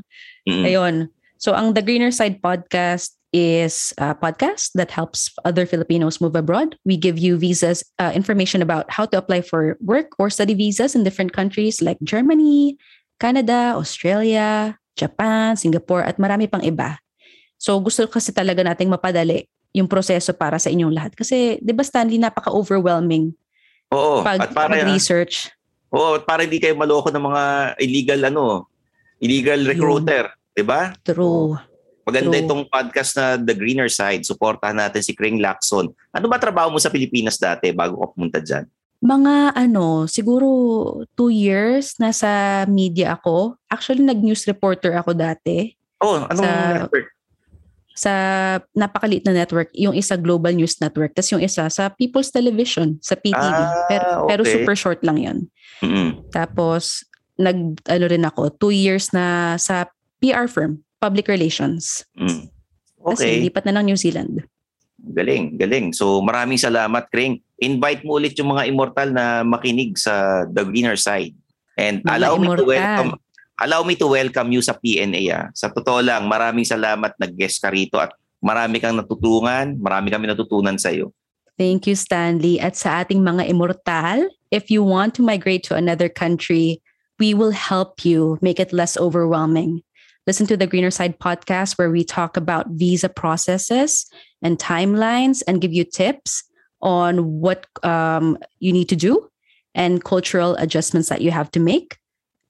Mm. 0.46 0.64
Ayun. 0.64 0.94
So 1.36 1.52
ang 1.52 1.74
The 1.74 1.82
Greener 1.82 2.14
Side 2.14 2.38
podcast 2.38 3.18
is 3.34 3.90
a 3.98 4.14
podcast 4.14 4.70
that 4.78 4.94
helps 4.94 5.34
other 5.42 5.66
Filipinos 5.66 6.22
move 6.22 6.38
abroad. 6.38 6.78
We 6.86 6.94
give 6.94 7.18
you 7.18 7.34
visas, 7.34 7.82
uh, 7.98 8.14
information 8.14 8.62
about 8.62 8.86
how 8.86 9.10
to 9.10 9.18
apply 9.18 9.42
for 9.42 9.74
work 9.82 10.14
or 10.22 10.30
study 10.30 10.54
visas 10.54 10.94
in 10.94 11.02
different 11.02 11.34
countries 11.34 11.82
like 11.82 11.98
Germany, 12.06 12.78
Canada, 13.18 13.74
Australia, 13.74 14.78
Japan, 14.94 15.58
Singapore, 15.58 16.06
at 16.06 16.22
marami 16.22 16.46
pang 16.46 16.62
iba. 16.62 17.02
So 17.58 17.82
gusto 17.82 18.06
kasi 18.06 18.30
talaga 18.30 18.62
nating 18.62 18.94
mapadali 18.94 19.50
yung 19.74 19.90
proseso 19.90 20.30
para 20.30 20.62
sa 20.62 20.70
inyong 20.70 20.94
lahat. 20.94 21.18
Kasi, 21.18 21.58
di 21.58 21.74
ba 21.74 21.82
Stanley, 21.82 22.22
napaka-overwhelming 22.22 23.34
Oo. 23.90 24.22
pag, 24.22 24.38
at 24.46 24.54
para, 24.54 24.86
research 24.86 25.50
oo, 25.94 26.18
at 26.18 26.26
para 26.26 26.42
hindi 26.42 26.58
kayo 26.58 26.74
maloko 26.74 27.14
ng 27.14 27.22
mga 27.22 27.42
illegal 27.78 28.20
ano, 28.26 28.66
illegal 29.22 29.62
recruiter, 29.62 30.34
'di 30.58 30.64
ba? 30.66 30.90
True. 31.06 31.54
Maganda 32.04 32.36
True. 32.36 32.44
itong 32.44 32.62
podcast 32.68 33.16
na 33.16 33.40
The 33.40 33.56
Greener 33.56 33.88
Side. 33.88 34.28
Suportahan 34.28 34.76
natin 34.76 35.00
si 35.00 35.16
Kring 35.16 35.40
Lacson. 35.40 35.88
Ano 36.12 36.26
ba 36.28 36.36
trabaho 36.36 36.68
mo 36.68 36.78
sa 36.78 36.92
Pilipinas 36.92 37.40
dati 37.40 37.72
bago 37.72 37.96
ka 38.00 38.12
pumunta 38.12 38.38
dyan? 38.44 38.68
Mga 39.04 39.52
ano, 39.56 40.04
siguro 40.08 40.48
two 41.16 41.28
years 41.28 41.96
nasa 41.96 42.64
media 42.68 43.16
ako. 43.16 43.56
Actually, 43.68 44.04
nag-news 44.04 44.44
reporter 44.48 44.96
ako 44.96 45.12
dati 45.12 45.76
Oh, 46.04 46.20
anong 46.28 46.44
Sa- 46.44 46.76
network? 46.84 47.08
sa 47.94 48.12
napakaliit 48.74 49.22
na 49.22 49.32
network. 49.32 49.70
Yung 49.78 49.94
isa 49.94 50.18
Global 50.18 50.50
News 50.50 50.82
Network, 50.82 51.14
tapos 51.14 51.30
yung 51.30 51.44
isa 51.46 51.70
sa 51.70 51.94
People's 51.94 52.34
Television, 52.34 52.98
sa 52.98 53.14
PTV. 53.14 53.38
Ah, 53.38 53.86
pero, 53.86 54.26
pero 54.26 54.42
okay. 54.42 54.50
super 54.50 54.74
short 54.74 55.00
lang 55.06 55.22
yun. 55.22 55.38
Mm-mm. 55.78 56.26
Tapos, 56.34 57.06
nag, 57.38 57.78
ano 57.86 58.04
rin 58.10 58.26
ako, 58.26 58.50
two 58.58 58.74
years 58.74 59.14
na 59.14 59.54
sa 59.62 59.86
PR 60.18 60.50
firm, 60.50 60.82
Public 61.04 61.28
Relations. 61.28 62.08
Mm. 62.16 62.48
Okay. 63.04 63.44
lipat 63.44 63.68
na 63.68 63.76
ng 63.76 63.92
New 63.92 64.00
Zealand. 64.00 64.40
Galing, 65.04 65.60
galing. 65.60 65.92
So 65.92 66.24
maraming 66.24 66.56
salamat, 66.56 67.12
Kring. 67.12 67.44
Invite 67.60 68.00
mo 68.08 68.16
ulit 68.16 68.32
yung 68.40 68.56
mga 68.56 68.64
immortal 68.64 69.12
na 69.12 69.44
makinig 69.44 70.00
sa 70.00 70.48
The 70.48 70.64
Greener 70.64 70.96
Side. 70.96 71.36
And 71.76 72.00
Mga 72.00 72.16
allow 72.16 72.34
me 72.40 72.48
to 72.48 72.64
immortal. 72.64 72.72
welcome 72.72 73.12
allow 73.60 73.86
me 73.86 73.94
to 73.94 74.10
welcome 74.10 74.50
you 74.50 74.62
sa 74.64 74.74
PNA. 74.74 75.22
Ah. 75.30 75.46
Sa 75.54 75.70
totoo 75.70 76.02
lang, 76.02 76.26
maraming 76.26 76.66
salamat 76.66 77.14
nag-guest 77.20 77.62
ka 77.62 77.70
rito 77.70 78.00
at 78.00 78.10
marami 78.42 78.82
kang 78.82 78.98
natutungan, 78.98 79.78
marami 79.78 80.10
kami 80.10 80.26
natutunan 80.26 80.74
sa 80.80 80.90
iyo. 80.90 81.14
Thank 81.54 81.86
you, 81.86 81.94
Stanley. 81.94 82.58
At 82.58 82.74
sa 82.74 83.06
ating 83.06 83.22
mga 83.22 83.46
immortal, 83.46 84.26
if 84.50 84.74
you 84.74 84.82
want 84.82 85.14
to 85.16 85.22
migrate 85.22 85.62
to 85.70 85.78
another 85.78 86.10
country, 86.10 86.82
we 87.22 87.30
will 87.30 87.54
help 87.54 88.02
you 88.02 88.42
make 88.42 88.58
it 88.58 88.74
less 88.74 88.98
overwhelming. 88.98 89.86
Listen 90.26 90.46
to 90.48 90.56
the 90.56 90.66
Greener 90.66 90.90
Side 90.90 91.20
podcast 91.20 91.76
where 91.76 91.92
we 91.92 92.02
talk 92.04 92.36
about 92.36 92.72
visa 92.72 93.08
processes 93.12 94.08
and 94.40 94.56
timelines 94.58 95.42
and 95.46 95.60
give 95.60 95.72
you 95.72 95.84
tips 95.84 96.44
on 96.80 97.40
what 97.40 97.66
um, 97.84 98.38
you 98.58 98.72
need 98.72 98.88
to 98.88 98.96
do 98.96 99.28
and 99.74 100.02
cultural 100.02 100.56
adjustments 100.56 101.08
that 101.08 101.20
you 101.20 101.30
have 101.30 101.50
to 101.52 101.60
make. 101.60 101.98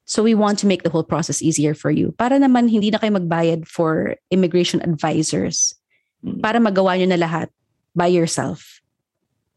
So 0.04 0.22
we 0.22 0.34
want 0.34 0.58
to 0.60 0.66
make 0.66 0.84
the 0.84 0.90
whole 0.90 1.02
process 1.02 1.42
easier 1.42 1.74
for 1.74 1.90
you. 1.90 2.12
Para 2.14 2.38
naman 2.38 2.70
hindi 2.70 2.90
na 2.94 2.98
kayo 2.98 3.18
magbayad 3.18 3.66
for 3.66 4.14
immigration 4.30 4.78
advisors. 4.84 5.74
Mm. 6.22 6.44
Para 6.44 6.60
magawa 6.60 6.94
nyo 6.94 7.08
na 7.10 7.18
lahat 7.18 7.48
by 7.96 8.06
yourself. 8.06 8.84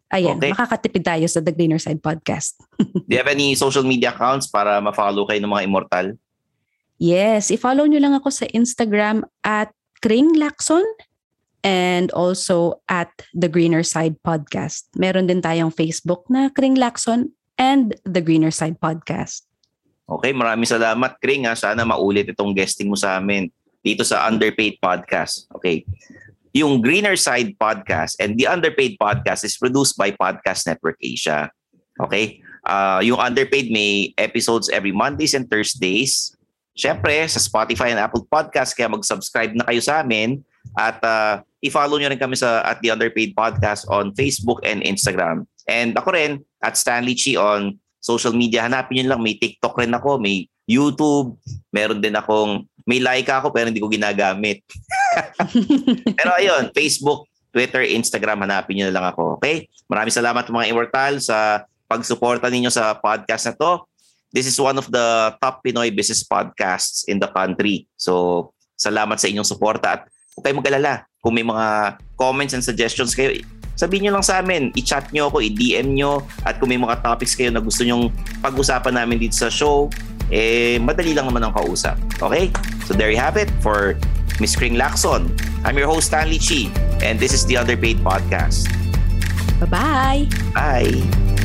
Ayan, 0.07 0.39
Okay. 0.39 0.55
makakatipid 0.55 1.03
tayo 1.03 1.27
sa 1.27 1.43
The 1.43 1.51
Greener 1.51 1.83
Side 1.83 1.99
podcast. 1.99 2.55
Do 2.79 3.11
you 3.11 3.19
have 3.19 3.27
any 3.27 3.53
social 3.59 3.83
media 3.83 4.15
accounts 4.15 4.47
para 4.47 4.79
ma-follow 4.79 5.27
kayo 5.27 5.43
ng 5.43 5.51
mga 5.51 5.63
immortal? 5.67 6.15
Yes, 6.97 7.53
i-follow 7.53 7.85
nyo 7.85 8.01
lang 8.01 8.17
ako 8.17 8.33
sa 8.33 8.45
Instagram 8.57 9.21
at 9.45 9.69
Kring 10.01 10.33
Lacson 10.33 10.85
and 11.61 12.09
also 12.13 12.81
at 12.89 13.13
The 13.37 13.49
Greener 13.49 13.85
Side 13.85 14.17
Podcast. 14.25 14.89
Meron 14.97 15.29
din 15.29 15.41
tayong 15.41 15.73
Facebook 15.73 16.25
na 16.29 16.49
Kring 16.49 16.77
Lacson 16.77 17.33
and 17.57 17.97
The 18.05 18.21
Greener 18.21 18.53
Side 18.53 18.81
Podcast. 18.81 19.45
Okay, 20.07 20.31
maraming 20.31 20.69
salamat, 20.69 21.19
Kring. 21.19 21.45
Ha. 21.45 21.53
Sana 21.53 21.83
maulit 21.83 22.31
itong 22.31 22.55
guesting 22.55 22.87
mo 22.87 22.95
sa 22.95 23.19
amin 23.19 23.51
dito 23.83 24.07
sa 24.07 24.25
Underpaid 24.25 24.79
Podcast. 24.79 25.51
Okay. 25.59 25.83
Yung 26.55 26.79
Greener 26.79 27.19
Side 27.19 27.59
Podcast 27.59 28.17
and 28.17 28.39
the 28.39 28.47
Underpaid 28.47 28.97
Podcast 28.97 29.43
is 29.43 29.59
produced 29.59 29.99
by 29.99 30.15
Podcast 30.15 30.65
Network 30.65 30.97
Asia. 31.03 31.51
Okay? 31.99 32.39
Uh, 32.63 33.03
yung 33.03 33.19
Underpaid 33.19 33.69
may 33.69 34.15
episodes 34.17 34.71
every 34.71 34.95
Mondays 34.95 35.35
and 35.35 35.45
Thursdays. 35.51 36.36
Siyempre, 36.77 37.25
sa 37.25 37.41
Spotify 37.41 37.89
and 37.89 37.97
Apple 37.97 38.29
Podcast, 38.29 38.77
kaya 38.77 38.85
mag-subscribe 38.85 39.57
na 39.57 39.65
kayo 39.65 39.81
sa 39.81 40.05
amin. 40.05 40.45
At 40.77 41.01
uh, 41.01 41.41
i-follow 41.65 41.97
nyo 41.97 42.13
rin 42.13 42.21
kami 42.21 42.37
sa 42.37 42.61
at 42.61 42.77
the 42.85 42.93
Underpaid 42.93 43.33
Podcast 43.33 43.89
on 43.89 44.13
Facebook 44.13 44.61
and 44.61 44.85
Instagram. 44.85 45.49
And 45.65 45.97
ako 45.97 46.13
rin, 46.13 46.45
at 46.61 46.77
Stanley 46.77 47.17
Chi 47.17 47.33
on 47.33 47.81
social 47.97 48.31
media. 48.37 48.69
Hanapin 48.69 49.01
nyo 49.01 49.17
lang, 49.17 49.25
may 49.25 49.41
TikTok 49.41 49.73
rin 49.81 49.89
ako, 49.89 50.21
may 50.21 50.45
YouTube, 50.69 51.41
meron 51.73 51.97
din 51.97 52.13
akong, 52.13 52.69
may 52.85 53.01
like 53.01 53.27
ako 53.27 53.49
pero 53.49 53.73
hindi 53.73 53.81
ko 53.81 53.89
ginagamit. 53.89 54.61
pero 56.17 56.37
ayun, 56.37 56.69
Facebook, 56.77 57.25
Twitter, 57.49 57.89
Instagram, 57.89 58.45
hanapin 58.45 58.77
nyo 58.77 58.85
na 58.93 58.95
lang 59.01 59.05
ako. 59.09 59.41
Okay? 59.41 59.65
Maraming 59.89 60.13
salamat 60.13 60.45
mga 60.45 60.69
Immortal 60.69 61.17
sa 61.25 61.65
pagsuporta 61.89 62.51
ninyo 62.53 62.69
sa 62.69 62.93
podcast 62.93 63.49
na 63.49 63.55
to. 63.57 63.71
This 64.31 64.47
is 64.47 64.59
one 64.59 64.75
of 64.75 64.91
the 64.91 65.35
top 65.39 65.63
Pinoy 65.63 65.95
business 65.95 66.23
podcasts 66.27 67.07
in 67.07 67.19
the 67.19 67.31
country. 67.31 67.87
So, 67.95 68.51
salamat 68.75 69.17
sa 69.17 69.31
inyong 69.31 69.47
suporta 69.47 69.87
at 69.87 70.01
huwag 70.35 70.43
kayong 70.43 70.59
mag-alala. 70.59 70.93
Kung 71.23 71.33
may 71.33 71.47
mga 71.47 71.97
comments 72.19 72.53
and 72.53 72.63
suggestions 72.63 73.15
kayo, 73.15 73.39
sabihin 73.79 74.07
nyo 74.07 74.19
lang 74.19 74.25
sa 74.27 74.43
amin. 74.43 74.75
I-chat 74.75 75.15
nyo 75.15 75.31
ako, 75.31 75.39
i-DM 75.47 75.95
nyo. 75.95 76.27
At 76.43 76.59
kung 76.59 76.69
may 76.69 76.79
mga 76.79 76.99
topics 77.01 77.39
kayo 77.39 77.55
na 77.55 77.63
gusto 77.63 77.87
nyong 77.87 78.11
pag-usapan 78.43 78.99
namin 78.99 79.15
dito 79.15 79.39
sa 79.39 79.47
show, 79.47 79.87
eh, 80.27 80.75
madali 80.83 81.15
lang 81.15 81.31
naman 81.31 81.47
ang 81.47 81.55
kausap. 81.55 81.95
Okay? 82.19 82.51
So 82.83 82.93
there 82.93 83.09
you 83.09 83.19
have 83.19 83.39
it 83.39 83.47
for 83.63 83.95
Miss 84.43 84.59
Kring 84.59 84.75
Lacson. 84.75 85.31
I'm 85.63 85.79
your 85.79 85.87
host, 85.87 86.11
Stanley 86.11 86.37
Chi, 86.37 86.67
and 86.99 87.15
this 87.15 87.31
is 87.31 87.47
the 87.47 87.57
Underpaid 87.57 88.03
Podcast. 88.03 88.67
Bye-bye! 89.63 90.29
Bye! 90.53 91.36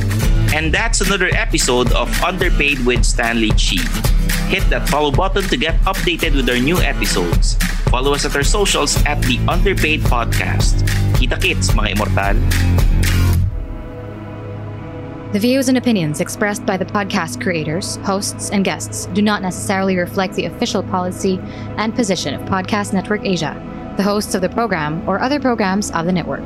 And 0.53 0.71
that's 0.71 1.01
another 1.01 1.33
episode 1.33 1.91
of 1.93 2.05
Underpaid 2.21 2.85
with 2.85 3.03
Stanley 3.03 3.49
Chi. 3.57 3.81
Hit 4.53 4.61
that 4.69 4.87
follow 4.87 5.09
button 5.09 5.41
to 5.49 5.57
get 5.57 5.73
updated 5.81 6.35
with 6.35 6.47
our 6.47 6.59
new 6.59 6.77
episodes. 6.77 7.55
Follow 7.89 8.13
us 8.13 8.23
at 8.23 8.35
our 8.35 8.43
socials 8.43 9.03
at 9.07 9.19
the 9.23 9.41
Underpaid 9.49 10.01
Podcast. 10.01 10.85
Kita 11.17 11.41
kits, 11.41 11.73
mga 11.73 11.97
immortal. 11.97 12.37
The 15.33 15.39
views 15.41 15.69
and 15.69 15.77
opinions 15.79 16.21
expressed 16.21 16.67
by 16.67 16.77
the 16.77 16.85
podcast 16.85 17.41
creators, 17.41 17.95
hosts, 18.05 18.51
and 18.51 18.63
guests 18.63 19.07
do 19.17 19.23
not 19.23 19.41
necessarily 19.41 19.97
reflect 19.97 20.35
the 20.35 20.45
official 20.45 20.83
policy 20.83 21.41
and 21.81 21.95
position 21.95 22.35
of 22.37 22.41
Podcast 22.45 22.93
Network 22.93 23.25
Asia, 23.25 23.57
the 23.97 24.03
hosts 24.03 24.35
of 24.35 24.45
the 24.45 24.49
program, 24.49 25.01
or 25.09 25.19
other 25.19 25.39
programs 25.39 25.89
of 25.97 26.05
the 26.05 26.13
network. 26.13 26.45